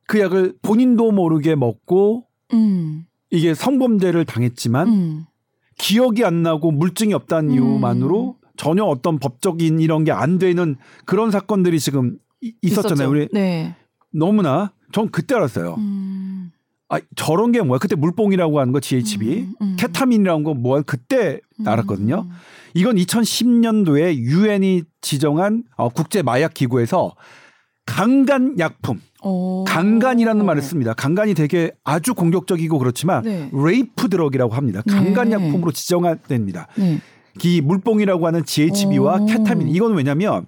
[0.07, 3.05] 그 약을 본인도 모르게 먹고 음.
[3.31, 5.25] 이게 성범죄를 당했지만 음.
[5.77, 7.55] 기억이 안 나고 물증이 없다는 음.
[7.55, 12.17] 이유만으로 전혀 어떤 법적인 이런 게 안 되는 그런 사건들이 지금
[12.61, 12.93] 있었잖아요.
[12.93, 13.09] 있었죠.
[13.11, 13.75] 우리 네.
[14.11, 15.75] 너무나 전 그때 알았어요.
[15.77, 16.51] 음.
[16.87, 17.79] 아 저런 게 뭐야?
[17.79, 19.75] 그때 물뽕이라고 하는 거 GHB, 음, 음.
[19.77, 20.83] 케타민이라는 거 뭐야?
[20.83, 21.67] 그때 음.
[21.67, 22.27] 알았거든요.
[22.75, 27.15] 이건 2010년도에 유엔이 지정한 어, 국제 마약 기구에서
[27.85, 28.99] 강간 약품.
[29.21, 29.63] 오.
[29.63, 30.93] 강간이라는 말을 씁니다.
[30.93, 33.49] 강간이 되게 아주 공격적이고 그렇지만 네.
[33.53, 34.81] rape drug이라고 합니다.
[34.87, 35.35] 강간 네.
[35.35, 36.67] 약품으로 지정됩니다.
[36.75, 36.99] 네.
[37.43, 39.25] 이 물뽕이라고 하는 GHB와 오.
[39.25, 40.45] 케타민 이거는 왜냐면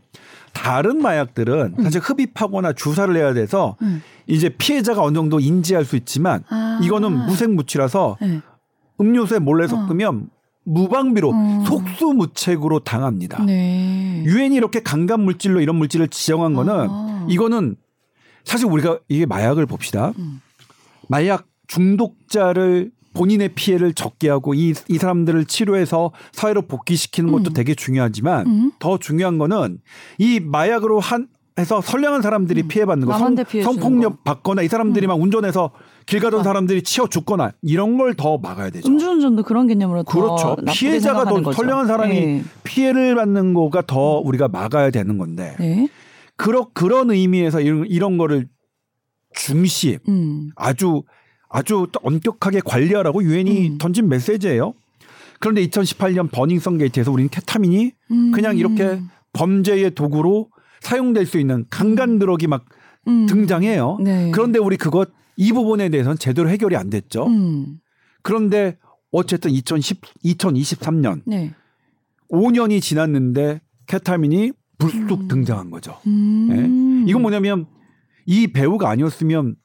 [0.54, 1.84] 다른 마약들은 음.
[1.84, 4.02] 사실 흡입하거나 주사를 해야 돼서 음.
[4.26, 6.80] 이제 피해자가 어느 정도 인지할 수 있지만 아.
[6.84, 8.42] 이거는 무색무취라서 네.
[9.00, 9.68] 음료수에 몰래 어.
[9.68, 10.37] 섞으면 어.
[10.68, 11.64] 무방비로 음.
[11.66, 13.44] 속수무책으로 당합니다.
[13.44, 14.24] 네.
[14.26, 17.26] 유엔이 이렇게 강간 물질로 이런 물질을 지정한 거는 아.
[17.30, 17.78] 이거는
[18.44, 20.14] 사실 우리가 이게 마약을 봅시다.
[20.20, 20.42] 음.
[21.08, 27.54] 마약 중독자를 본인의 피해를 적게 하고 이, 이 사람들을 치료해서 사회로 복귀시키는 것도 음.
[27.54, 28.72] 되게 중요하지만 음.
[28.80, 29.80] 더 중요한 거는
[30.20, 31.28] 이 마약으로 한
[31.58, 32.68] 해서 선량한 사람들이 음.
[32.68, 35.10] 피해받는 거, 성, 성폭력 받거나 이 사람들이 음.
[35.10, 35.72] 막 운전해서
[36.08, 36.44] 길 가던 아.
[36.44, 38.88] 사람들이 치어 죽거나 이런 걸 더 막아야 되죠.
[38.90, 40.56] 음주운전도 그런 개념으로 그렇죠.
[40.68, 41.52] 피해자가 더 거죠.
[41.52, 42.44] 선량한 사람이 네.
[42.64, 45.88] 피해를 받는 거가 더 우리가 막아야 되는 건데 네.
[46.38, 48.48] 그런 그런 의미에서 이런 이런 거를
[49.36, 50.50] 중시 음.
[50.56, 51.04] 아주
[51.50, 53.78] 아주 엄격하게 관리하라고 유엔이 음.
[53.78, 54.74] 던진 메시지예요.
[55.40, 58.32] 그런데 2018년 버닝썬 게이트에서 우리는 케타민이 음.
[58.32, 59.00] 그냥 이렇게
[59.34, 62.66] 범죄의 도구로 사용될 수 있는 강간 드럭이 막
[63.08, 63.26] 음.
[63.28, 63.98] 등장해요.
[64.02, 64.32] 네.
[64.32, 67.28] 그런데 우리 그것 이 부분에 대해서는 제대로 해결이 안 됐죠.
[67.28, 67.78] 음.
[68.24, 68.78] 그런데
[69.12, 71.54] 어쨌든 2010, 2023년 네.
[72.30, 75.28] 5년이 지났는데 케타민이 불쑥 음.
[75.28, 75.98] 등장한 거죠.
[76.08, 77.04] 음.
[77.06, 77.10] 네?
[77.10, 77.68] 이건 뭐냐면
[78.26, 79.56] 이 배우가 아니었으면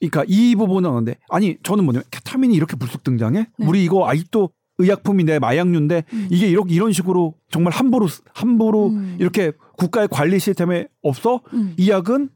[0.00, 3.46] 그러니까 이 부분은 근데 아니 저는 뭐냐면 케타민이 이렇게 불쑥 등장해?
[3.58, 3.66] 네.
[3.66, 6.28] 우리 이거 아직도 의약품인데 마약류인데 음.
[6.30, 9.16] 이게 이렇게 이런 식으로 정말 함부로 함부로 음.
[9.18, 11.74] 이렇게 국가의 관리 시스템에 없어 음.
[11.78, 12.30] 이 약은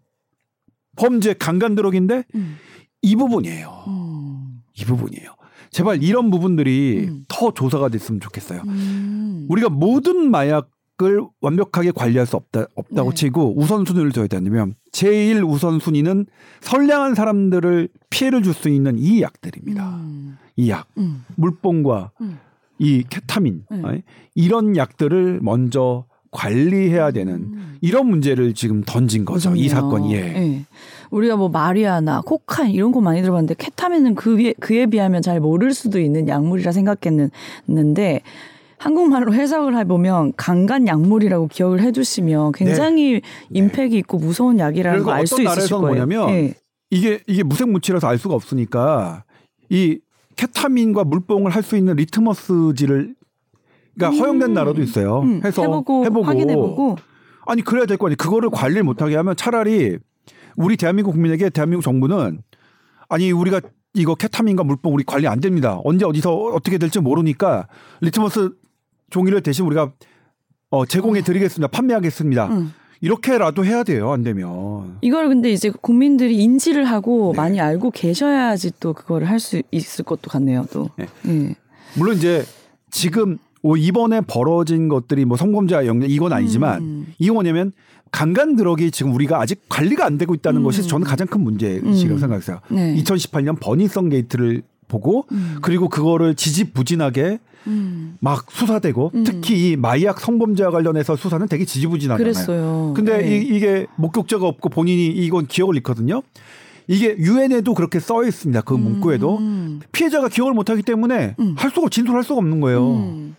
[0.96, 2.56] 범죄 강간 드럭인데 음.
[3.02, 3.84] 이 부분이에요.
[3.88, 4.62] 음.
[4.78, 5.34] 이 부분이에요.
[5.70, 7.24] 제발 이런 부분들이 음.
[7.28, 8.62] 더 조사가 됐으면 좋겠어요.
[9.48, 13.14] 우리가 모든 마약을 완벽하게 관리할 수 없다 없다고 네.
[13.14, 16.26] 치고 우선순위를 둬야 된다면 제일 우선순위는
[16.60, 20.00] 선량한 사람들을 피해를 줄 수 있는 이 약들입니다.
[20.56, 21.24] 이 약, 음.
[21.36, 22.38] 물뽕과 음.
[22.78, 24.02] 이 케타민 네.
[24.34, 27.76] 이런 약들을 먼저 관리해야 되는 음.
[27.80, 29.50] 이런 문제를 지금 던진 거죠.
[29.50, 29.64] 그렇군요.
[29.64, 30.14] 이 사건이.
[30.14, 30.20] 예.
[30.20, 30.64] 네.
[31.10, 35.98] 우리가 뭐 마리아나 코카인 이런 거 많이 들어봤는데 케타민은 그에, 그에 비하면 잘 모를 수도
[35.98, 38.20] 있는 약물이라 생각했는데
[38.78, 43.20] 한국말로 해석을 해보면 강간 약물이라고 기억을 해주시면 굉장히 네.
[43.52, 46.06] 임팩이 있고 무서운 약이라는 걸 알 수 있으실 거예요.
[46.06, 46.54] 뭐냐면 네.
[46.90, 49.24] 이게 이게 무색무취라서 알 수가 없으니까
[49.68, 49.98] 이
[50.36, 53.14] 케타민과 물뽕을 할 수 있는 리트머스지를
[53.94, 54.22] 그러니까 음.
[54.22, 55.20] 허용된 나라도 있어요.
[55.20, 55.40] 음.
[55.44, 56.96] 해서 해보고, 해보고 확인해보고
[57.46, 58.16] 아니 그래야 될 거 아니에요.
[58.16, 59.98] 그거를 관리를 못하게 하면 차라리
[60.56, 62.42] 우리 대한민국 국민에게 대한민국 정부는
[63.08, 63.60] 아니 우리가
[63.94, 65.80] 이거 케타민과 물뽕 우리 관리 안 됩니다.
[65.84, 67.66] 언제 어디서 어떻게 될지 모르니까
[68.00, 68.50] 리트머스
[69.10, 69.92] 종이를 대신 우리가
[70.70, 71.66] 어, 제공해 드리겠습니다.
[71.68, 72.46] 판매하겠습니다.
[72.46, 72.72] 음.
[73.00, 74.12] 이렇게라도 해야 돼요.
[74.12, 74.98] 안 되면.
[75.00, 77.36] 이걸 근데 이제 국민들이 인지를 하고 네.
[77.40, 80.66] 많이 알고 계셔야지 또 그거를 할 수 있을 것도 같네요.
[80.70, 80.90] 또.
[80.96, 81.06] 네.
[81.22, 81.56] 네.
[81.96, 82.44] 물론 이제
[82.90, 87.06] 지금 이번에 벌어진 것들이 뭐 성범죄와 영향 이건 아니지만 음.
[87.18, 87.72] 이건 뭐냐면
[88.10, 90.64] 강간 드럭이 지금 우리가 아직 관리가 안 되고 있다는 음.
[90.64, 92.18] 것이 저는 가장 큰 문제의식이라고 음.
[92.18, 92.60] 생각했어요.
[92.68, 92.96] 네.
[92.96, 95.58] 2018년 버니성 게이트를 보고 음.
[95.62, 98.16] 그리고 그거를 지지부진하게 음.
[98.20, 99.24] 막 수사되고 음.
[99.24, 102.18] 특히 이 마약 성범죄와 관련해서 수사는 되게 지지부진하잖아요.
[102.18, 102.92] 그랬어요.
[102.96, 103.38] 근데 네.
[103.38, 106.22] 이, 게 목격자가 없고 본인이 이건 기억을 잃거든요.
[106.88, 108.62] 이게 유엔에도 그렇게 써 있습니다.
[108.62, 109.80] 그 문구에도 음.
[109.92, 111.54] 피해자가 기억을 못하기 때문에 음.
[111.56, 113.30] 할 수가 진술할 수가 없는 거예요.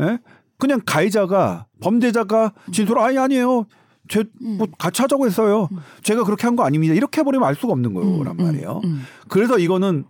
[0.00, 0.18] 예?
[0.58, 3.66] 그냥 가해자가 범죄자가 진술 아니 아니에요.
[4.08, 5.68] 제뭐 같이 하자고 했어요.
[6.02, 6.94] 제가 그렇게 한 거 아닙니다.
[6.94, 8.80] 이렇게 해버리면 알 수가 없는 거란 말이에요.
[9.28, 10.04] 그래서 이거는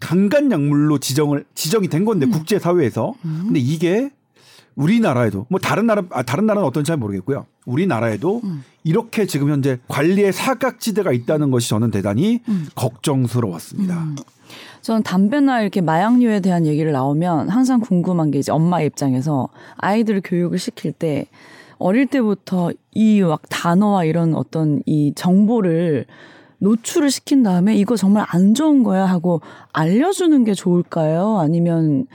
[0.00, 2.30] 강간 약물로 지정을 지정이 된 건데 음.
[2.32, 3.42] 국제 사회에서 음.
[3.44, 4.10] 근데 이게
[4.74, 7.46] 우리나라에도 뭐 다른 나라 아, 다른 나라는 어떤지 잘 모르겠고요.
[7.66, 8.64] 우리나라에도 음.
[8.84, 12.66] 이렇게 지금 현재 관리의 사각지대가 있다는 것이 저는 대단히 음.
[12.74, 13.98] 걱정스러웠습니다.
[13.98, 14.16] 음.
[14.80, 20.58] 저는 담배나 이렇게 마약류에 대한 얘기를 나오면 항상 궁금한 게 이제 엄마 입장에서 아이들을 교육을
[20.58, 21.26] 시킬 때
[21.78, 26.06] 어릴 때부터 이 막 단어와 이런 어떤 이 정보를
[26.58, 29.40] 노출을 시킨 다음에 이거 정말 안 좋은 거야 하고
[29.72, 31.38] 알려주는 게 좋을까요?
[31.38, 32.06] 아니면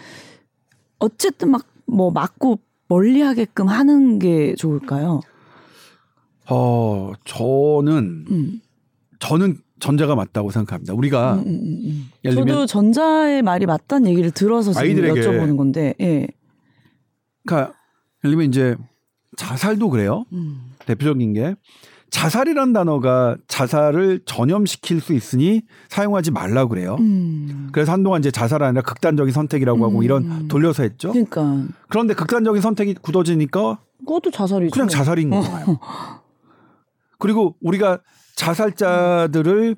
[1.00, 5.22] 어쨌든 막 뭐 맞고 멀리 하게끔 하는 게 좋을까요?
[6.50, 8.62] 어, 저는, 음.
[9.20, 10.94] 저는 전자가 맞다고 생각합니다.
[10.94, 11.36] 우리가.
[11.36, 12.32] 음, 음, 음, 음.
[12.32, 16.28] 저도 전자의 말이 맞다는 얘기를 들어서 지금 아이들에게 여쭤보는 건데, 예.
[17.46, 17.74] 그러니까,
[18.24, 18.76] 예를 들면 이제
[19.36, 20.26] 자살도 그래요.
[20.32, 20.72] 음.
[20.86, 21.56] 대표적인 게
[22.10, 26.96] 자살이란 단어가 자살을 전염시킬 수 있으니 사용하지 말라고 그래요.
[27.00, 27.70] 음.
[27.72, 29.84] 그래서 한동안 이제 자살 아니라 극단적인 선택이라고 음.
[29.84, 31.12] 하고 이런 돌려서 했죠.
[31.12, 31.66] 그러니까.
[31.90, 34.72] 그런데 극단적인 선택이 굳어지니까 그것도 자살이죠.
[34.72, 35.80] 그냥 자살인 거예요.
[37.20, 38.00] 그리고 우리가
[38.36, 39.76] 자살자들을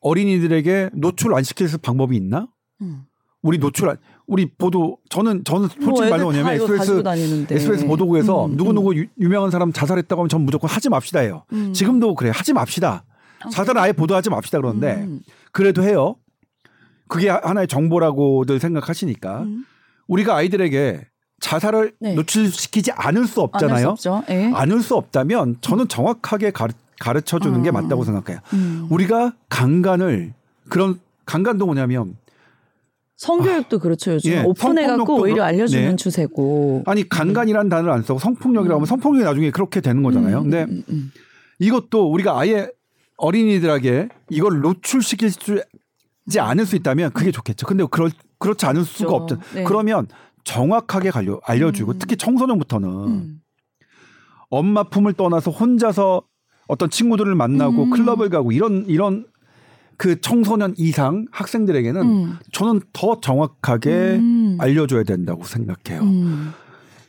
[0.00, 2.48] 어린이들에게 노출 안 시킬 방법이 있나?
[2.80, 3.02] 음.
[3.42, 3.96] 우리 노출 안,
[4.26, 7.02] 우리 보도 저는 저는 솔직히 뭐 말로 뭐냐면 SBS
[7.50, 9.06] SBS 보도국에서 음, 누구 누구 음.
[9.18, 11.44] 유명한 사람 자살했다고 하면 전 무조건 하지 맙시다 해요.
[11.52, 11.72] 음.
[11.72, 13.04] 지금도 그래 하지 맙시다.
[13.40, 15.20] 아, 자살을 아예 보도하지 맙시다 그러는데 음.
[15.52, 16.16] 그래도 해요.
[17.06, 19.64] 그게 하나의 정보라고들 생각하시니까 음.
[20.08, 21.06] 우리가 아이들에게
[21.40, 22.14] 자살을 네.
[22.14, 23.94] 노출시키지 않을 수 없잖아요.
[24.54, 24.96] 않을 수, 예.
[24.96, 27.62] 없다면 저는 정확하게 가르, 가르쳐 주는 아.
[27.62, 28.40] 게 맞다고 생각해요.
[28.52, 28.88] 음.
[28.90, 30.34] 우리가 강간을
[30.68, 32.16] 그런 강간도 뭐냐면
[33.18, 34.12] 성교육도 아, 그렇죠.
[34.12, 35.96] 요즘 예, 오픈해갖고 오히려 알려주는 네.
[35.96, 36.84] 추세고.
[36.86, 38.86] 아니 간간이라는 단어를 안 쓰고 성폭력이라고 하면 음.
[38.86, 40.38] 성폭력이 나중에 그렇게 되는 거잖아요.
[40.38, 41.12] 음, 근데 음, 음,
[41.58, 42.70] 이것도 우리가 아예
[43.16, 45.60] 어린이들에게 이걸 노출시키지
[46.38, 47.66] 않을 수 있다면 그게 좋겠죠.
[47.66, 48.96] 근데 그럴 그렇지 않을 그렇죠.
[48.96, 49.38] 수가 없죠.
[49.52, 49.64] 네.
[49.64, 50.06] 그러면
[50.44, 51.98] 정확하게 알려, 알려주고 음.
[51.98, 53.40] 특히 청소년부터는 음.
[54.48, 56.22] 엄마 품을 떠나서 혼자서
[56.68, 59.26] 어떤 친구들을 만나고 클럽을 가고 이런 이런
[59.98, 62.36] 그 청소년 이상 학생들에게는 음.
[62.52, 64.56] 저는 더 정확하게 음.
[64.58, 66.02] 알려줘야 된다고 생각해요.
[66.02, 66.52] 음.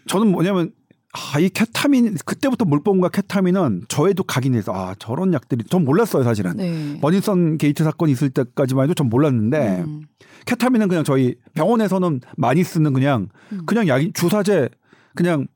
[0.08, 0.72] 저는 뭐냐면
[1.14, 7.00] 아, 이 케타민 그때부터 물뽕과 케타민은 저에도 각인해서 아 저런 약들이 전 몰랐어요 사실은 네.
[7.00, 10.04] 버닝썬 게이트 사건 있을 때까지만 해도 전 몰랐는데 음.
[10.46, 13.66] 케타민은 그냥 저희 병원에서는 많이 쓰는 그냥 음.
[13.66, 14.70] 그냥 약 주사제
[15.16, 15.48] 그냥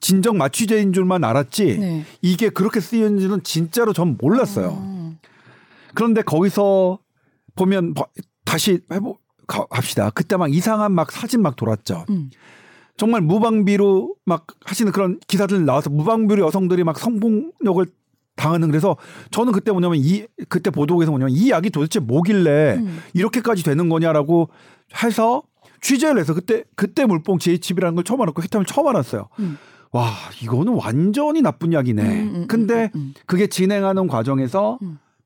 [0.00, 2.04] 진정 마취제인 줄만 알았지 네.
[2.22, 4.70] 이게 그렇게 쓰이는지는 진짜로 전 몰랐어요.
[4.70, 4.97] 음.
[5.94, 6.98] 그런데 거기서
[7.56, 7.94] 보면
[8.44, 9.18] 다시 해보
[9.70, 10.10] 합시다.
[10.10, 12.04] 그때 막 이상한 막 사진 막 돌았죠.
[12.10, 12.30] 음.
[12.96, 17.86] 정말 무방비로 막 하시는 그런 기사들 나와서 무방비로 여성들이 막 성폭력을
[18.34, 18.96] 당하는 그래서
[19.30, 23.00] 저는 그때 뭐냐면 이 그때 보도국에서 뭐냐면 이 약이 도대체 뭐길래 음.
[23.14, 24.48] 이렇게까지 되는 거냐라고
[25.02, 25.42] 해서
[25.80, 29.28] 취재를 해서 그때 그때 물뽕 GHB라는 걸 처음 알았고 히탐을 처음 알았어요.
[29.38, 29.58] 음.
[29.92, 30.10] 와
[30.42, 32.02] 이거는 완전히 나쁜 약이네.
[32.02, 34.78] 음, 음, 음 근데 음, 그게 진행하는 과정에서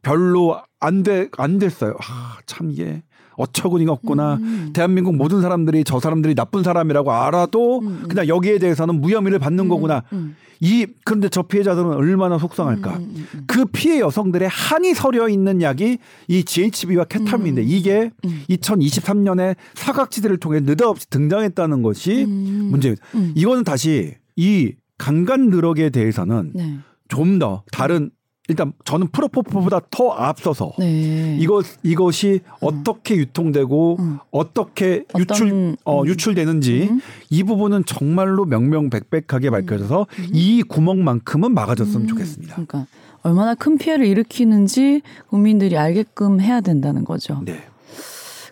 [0.03, 1.95] 별로 안돼안 됐어요.
[2.01, 3.03] 아, 참 이게
[3.37, 4.35] 어처구니가 없구나.
[4.35, 4.71] 음.
[4.73, 8.05] 대한민국 모든 사람들이 저 사람들이 나쁜 사람이라고 알아도 음.
[8.09, 9.69] 그냥 여기에 대해서는 무혐의를 받는 음.
[9.69, 10.03] 거구나.
[10.13, 10.37] 음.
[10.61, 12.97] 이 그런데 저 피해자들은 얼마나 속상할까.
[12.99, 18.13] 음, 음, 그 피해 여성들의 한이 서려 있는 약이 이 GHB와 케타민인데 이게
[18.49, 23.05] 2023년에 사각지대를 통해 느닷없이 등장했다는 것이 문제입니다.
[23.35, 26.79] 이거는 다시 이 강간 드럭에 대해서는 네.
[27.09, 28.11] 좀더 다른
[28.49, 31.37] 일단 저는 프로포폴보다 더 앞서서 네.
[31.39, 32.53] 이것 이것이 음.
[32.61, 34.19] 어떻게 유통되고 음.
[34.33, 36.07] 어떻게 유출 어 음.
[36.09, 37.01] 유출되는지 음.
[37.31, 39.53] 이 부분은 정말로 명명백백하게 음.
[39.53, 40.27] 밝혀져서 음.
[40.33, 42.55] 이 구멍만큼은 막아줬으면 좋겠습니다.
[42.55, 42.87] 그러니까
[43.23, 47.41] 얼마나 큰 피해를 일으키는지 국민들이 알게끔 해야 된다는 거죠.
[47.45, 47.63] 네.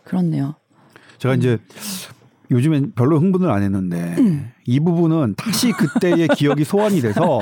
[0.04, 0.54] 그렇네요.
[1.18, 1.58] 제가 이제
[2.50, 4.50] 요즘엔 별로 흥분을 안 했는데 음.
[4.66, 7.40] 이 부분은 다시 그때의 기억이 소환이 돼서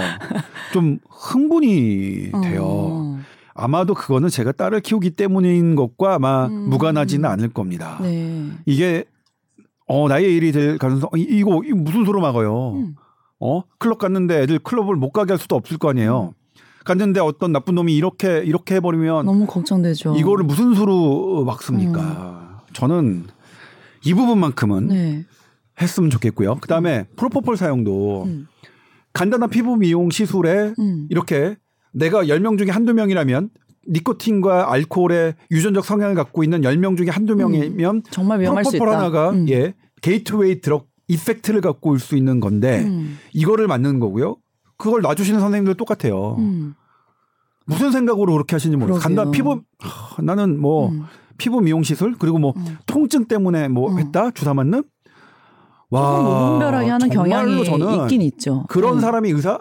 [0.73, 2.62] 좀 흥분이 돼요.
[2.64, 3.18] 어.
[3.55, 6.68] 아마도 그거는 제가 딸을 키우기 때문인 것과 아마 음.
[6.68, 7.99] 무관하지는 않을 겁니다.
[8.01, 8.51] 네.
[8.66, 9.05] 이게
[9.87, 12.75] 어 나의 일이 될 가능성 이, 이거, 이거 무슨 소로 막아요.
[12.75, 12.94] 음.
[13.40, 16.35] 어 클럽 갔는데 애들 클럽을 못 가게 할 수도 없을 거 아니에요.
[16.35, 16.38] 음.
[16.85, 20.16] 갔는데 어떤 나쁜 놈이 이렇게 이렇게 해버리면 너무 걱정되죠.
[20.16, 22.01] 이거를 무슨 수로 막습니까?
[22.01, 22.73] 음.
[22.73, 23.25] 저는
[24.09, 25.25] 이 부분만큼은 네.
[25.81, 26.57] 했으면 좋겠고요.
[26.62, 28.47] 그 다음에 프로포폴 사용도 음.
[29.12, 31.07] 간단한 피부 미용 시술에 음.
[31.11, 31.57] 이렇게
[31.92, 33.51] 내가 10명 중에 한두 명이라면
[33.90, 37.38] 니코틴과 알코올의 유전적 성향을 갖고 있는 10명 중에 한두 음.
[37.38, 38.03] 명이면 음.
[38.11, 38.85] 정말 위험할 수 있다.
[38.85, 39.47] 프로포폴 하나가 음.
[39.51, 43.18] 예, gateway drug effect를 갖고 올 수 있는 건데 음.
[43.35, 44.37] 이거를 맞는 거고요.
[44.79, 46.38] 그걸 놔주시는 선생님들 똑같아요.
[47.66, 49.03] 무슨 생각으로 그렇게 하시는지 모르겠어요.
[49.03, 50.92] 간단 피부 하, 나는 뭐
[51.38, 52.77] 피부 미용 시술 그리고 뭐 음.
[52.87, 53.98] 통증 때문에 뭐 음.
[53.98, 54.83] 했다 주사 맞는
[55.90, 58.64] 와 무분별하게 하는 경향이 저는 있긴 있죠.
[58.68, 59.01] 그런 음.
[59.01, 59.59] 사람이 의사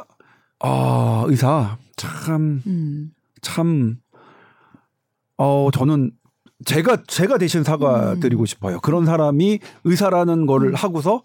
[0.59, 3.11] 아 의사 참참 음.
[3.41, 3.97] 참,
[5.37, 6.11] 어 저는
[6.65, 8.45] 제가 제가 대신 사과드리고 음.
[8.45, 8.79] 싶어요.
[8.81, 10.75] 그런 사람이 의사라는 거를 음.
[10.75, 11.21] 하고서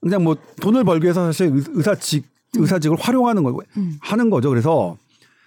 [0.00, 3.60] 그냥 뭐 돈을 벌기 위해서 사실 의사직 의사직을 활용하는 거
[4.00, 4.48] 하는 거죠.
[4.48, 4.96] 그래서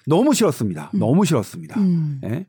[0.06, 0.92] 너무 싫었습니다.
[0.94, 1.76] 너무 싫었습니다.
[2.26, 2.46] 예?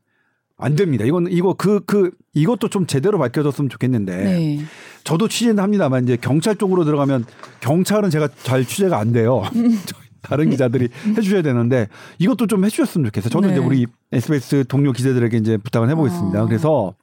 [0.57, 1.03] 안 됩니다.
[1.05, 4.59] 이건 이거 그그 그, 이것도 좀 제대로 밝혀졌으면 좋겠는데 네.
[5.03, 7.25] 저도 취재는 합니다만 이제 경찰 쪽으로 들어가면
[7.61, 9.43] 경찰은 제가 잘 취재가 안 돼요.
[10.21, 10.87] 다른 기자들이
[11.17, 13.29] 해주셔야 되는데 이것도 좀 해주셨으면 좋겠어요.
[13.29, 13.55] 저는 네.
[13.55, 16.41] 이제 우리 SBS 동료 기자들에게 이제 부탁을 해보겠습니다.
[16.41, 16.45] 아.
[16.45, 16.93] 그래서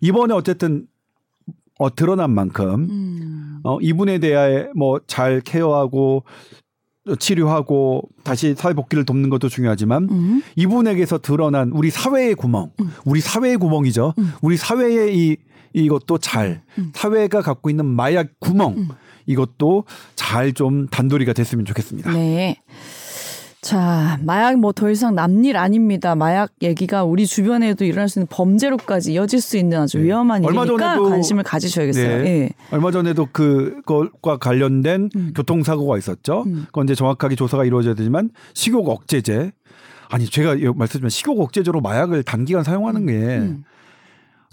[0.00, 0.86] 이번에 어쨌든
[1.78, 3.60] 어, 드러난 만큼 음.
[3.64, 6.24] 어, 이분에 대해 뭐 잘 케어하고
[7.18, 10.42] 치료하고 다시 사회 복귀를 돕는 것도 중요하지만 음.
[10.56, 12.90] 이분에게서 드러난 우리 사회의 구멍, 음.
[13.04, 14.14] 우리 사회의 구멍이죠.
[14.18, 14.32] 음.
[14.40, 15.36] 우리 사회의 이
[15.74, 16.92] 이것도 잘 음.
[16.94, 18.88] 사회가 갖고 있는 마약 구멍 음.
[19.26, 22.12] 이것도 잘 좀 단도리가 됐으면 좋겠습니다.
[22.12, 22.60] 네.
[23.64, 26.14] 자, 마약 뭐 더 이상 남일 아닙니다.
[26.14, 30.04] 마약 얘기가 우리 주변에도 일어날 수 있는 범죄로까지 이어질 수 있는 아주 네.
[30.04, 32.06] 위험한 일이니까 관심을 가지셔야겠어요.
[32.18, 32.22] 네.
[32.22, 32.50] 네.
[32.72, 35.32] 얼마 전에도 그것과 관련된 음.
[35.34, 36.42] 교통사고가 있었죠.
[36.46, 36.64] 음.
[36.66, 39.52] 그건 이제 정확하게 조사가 이루어져야 되지만 식욕 억제제
[40.10, 43.06] 아니 제가 말씀드리면 식욕 억제제로 마약을 단기간 사용하는 음.
[43.06, 43.64] 게 음.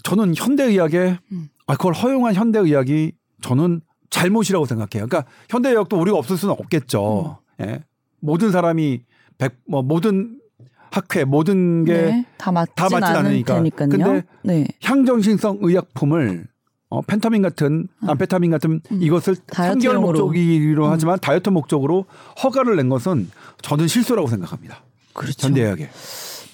[0.04, 1.48] 저는 현대의학에 음.
[1.66, 5.06] 아 그걸 허용한 현대의학이 저는 잘못이라고 생각해요.
[5.06, 7.40] 그러니까 현대의학도 우리가 없을 수는 없겠죠.
[7.60, 7.66] 음.
[7.66, 7.80] 예.
[8.22, 9.02] 모든 사람이
[9.36, 10.38] 백, 뭐 모든
[10.90, 13.54] 학회 모든 게다 네, 맞진, 다 맞진 않으니까.
[13.56, 13.88] 테니까요.
[13.88, 14.66] 근데 네.
[14.82, 16.46] 향정신성 의약품을
[16.90, 18.10] 어, 펜타민 같은 음.
[18.10, 19.02] 암페타민 같은 음.
[19.02, 20.90] 이것을 상결 목적으로 음.
[20.90, 22.04] 하지만 다이어트 목적으로
[22.42, 23.30] 허가를 낸 것은
[23.62, 24.84] 저는 실수라고 생각합니다.
[25.14, 25.46] 그렇죠.
[25.46, 25.88] 현대의학에.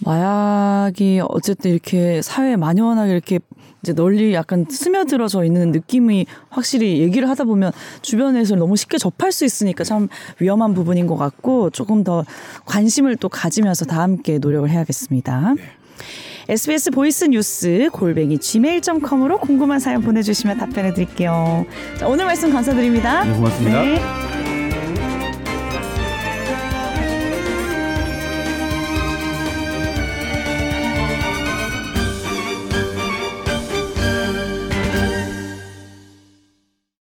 [0.05, 3.41] 마약이 어쨌든 이렇게 사회에 만연하게 이렇게
[3.83, 9.45] 이제 널리 약간 스며들어져 있는 느낌이 확실히 얘기를 하다 보면 주변에서 너무 쉽게 접할 수
[9.45, 10.09] 있으니까 참
[10.41, 12.25] 위험한 부분인 것 같고 조금 더
[12.65, 15.55] 관심을 또 가지면서 다 함께 노력을 해야겠습니다.
[15.57, 15.63] 네.
[16.49, 21.67] SBS 보이스 뉴스 골뱅이 gmail.com으로 궁금한 사연 보내주시면 답변해 드릴게요.
[21.99, 23.25] 자, 오늘 말씀 감사드립니다.
[23.25, 23.83] 네, 고맙습니다.
[23.83, 24.58] 네.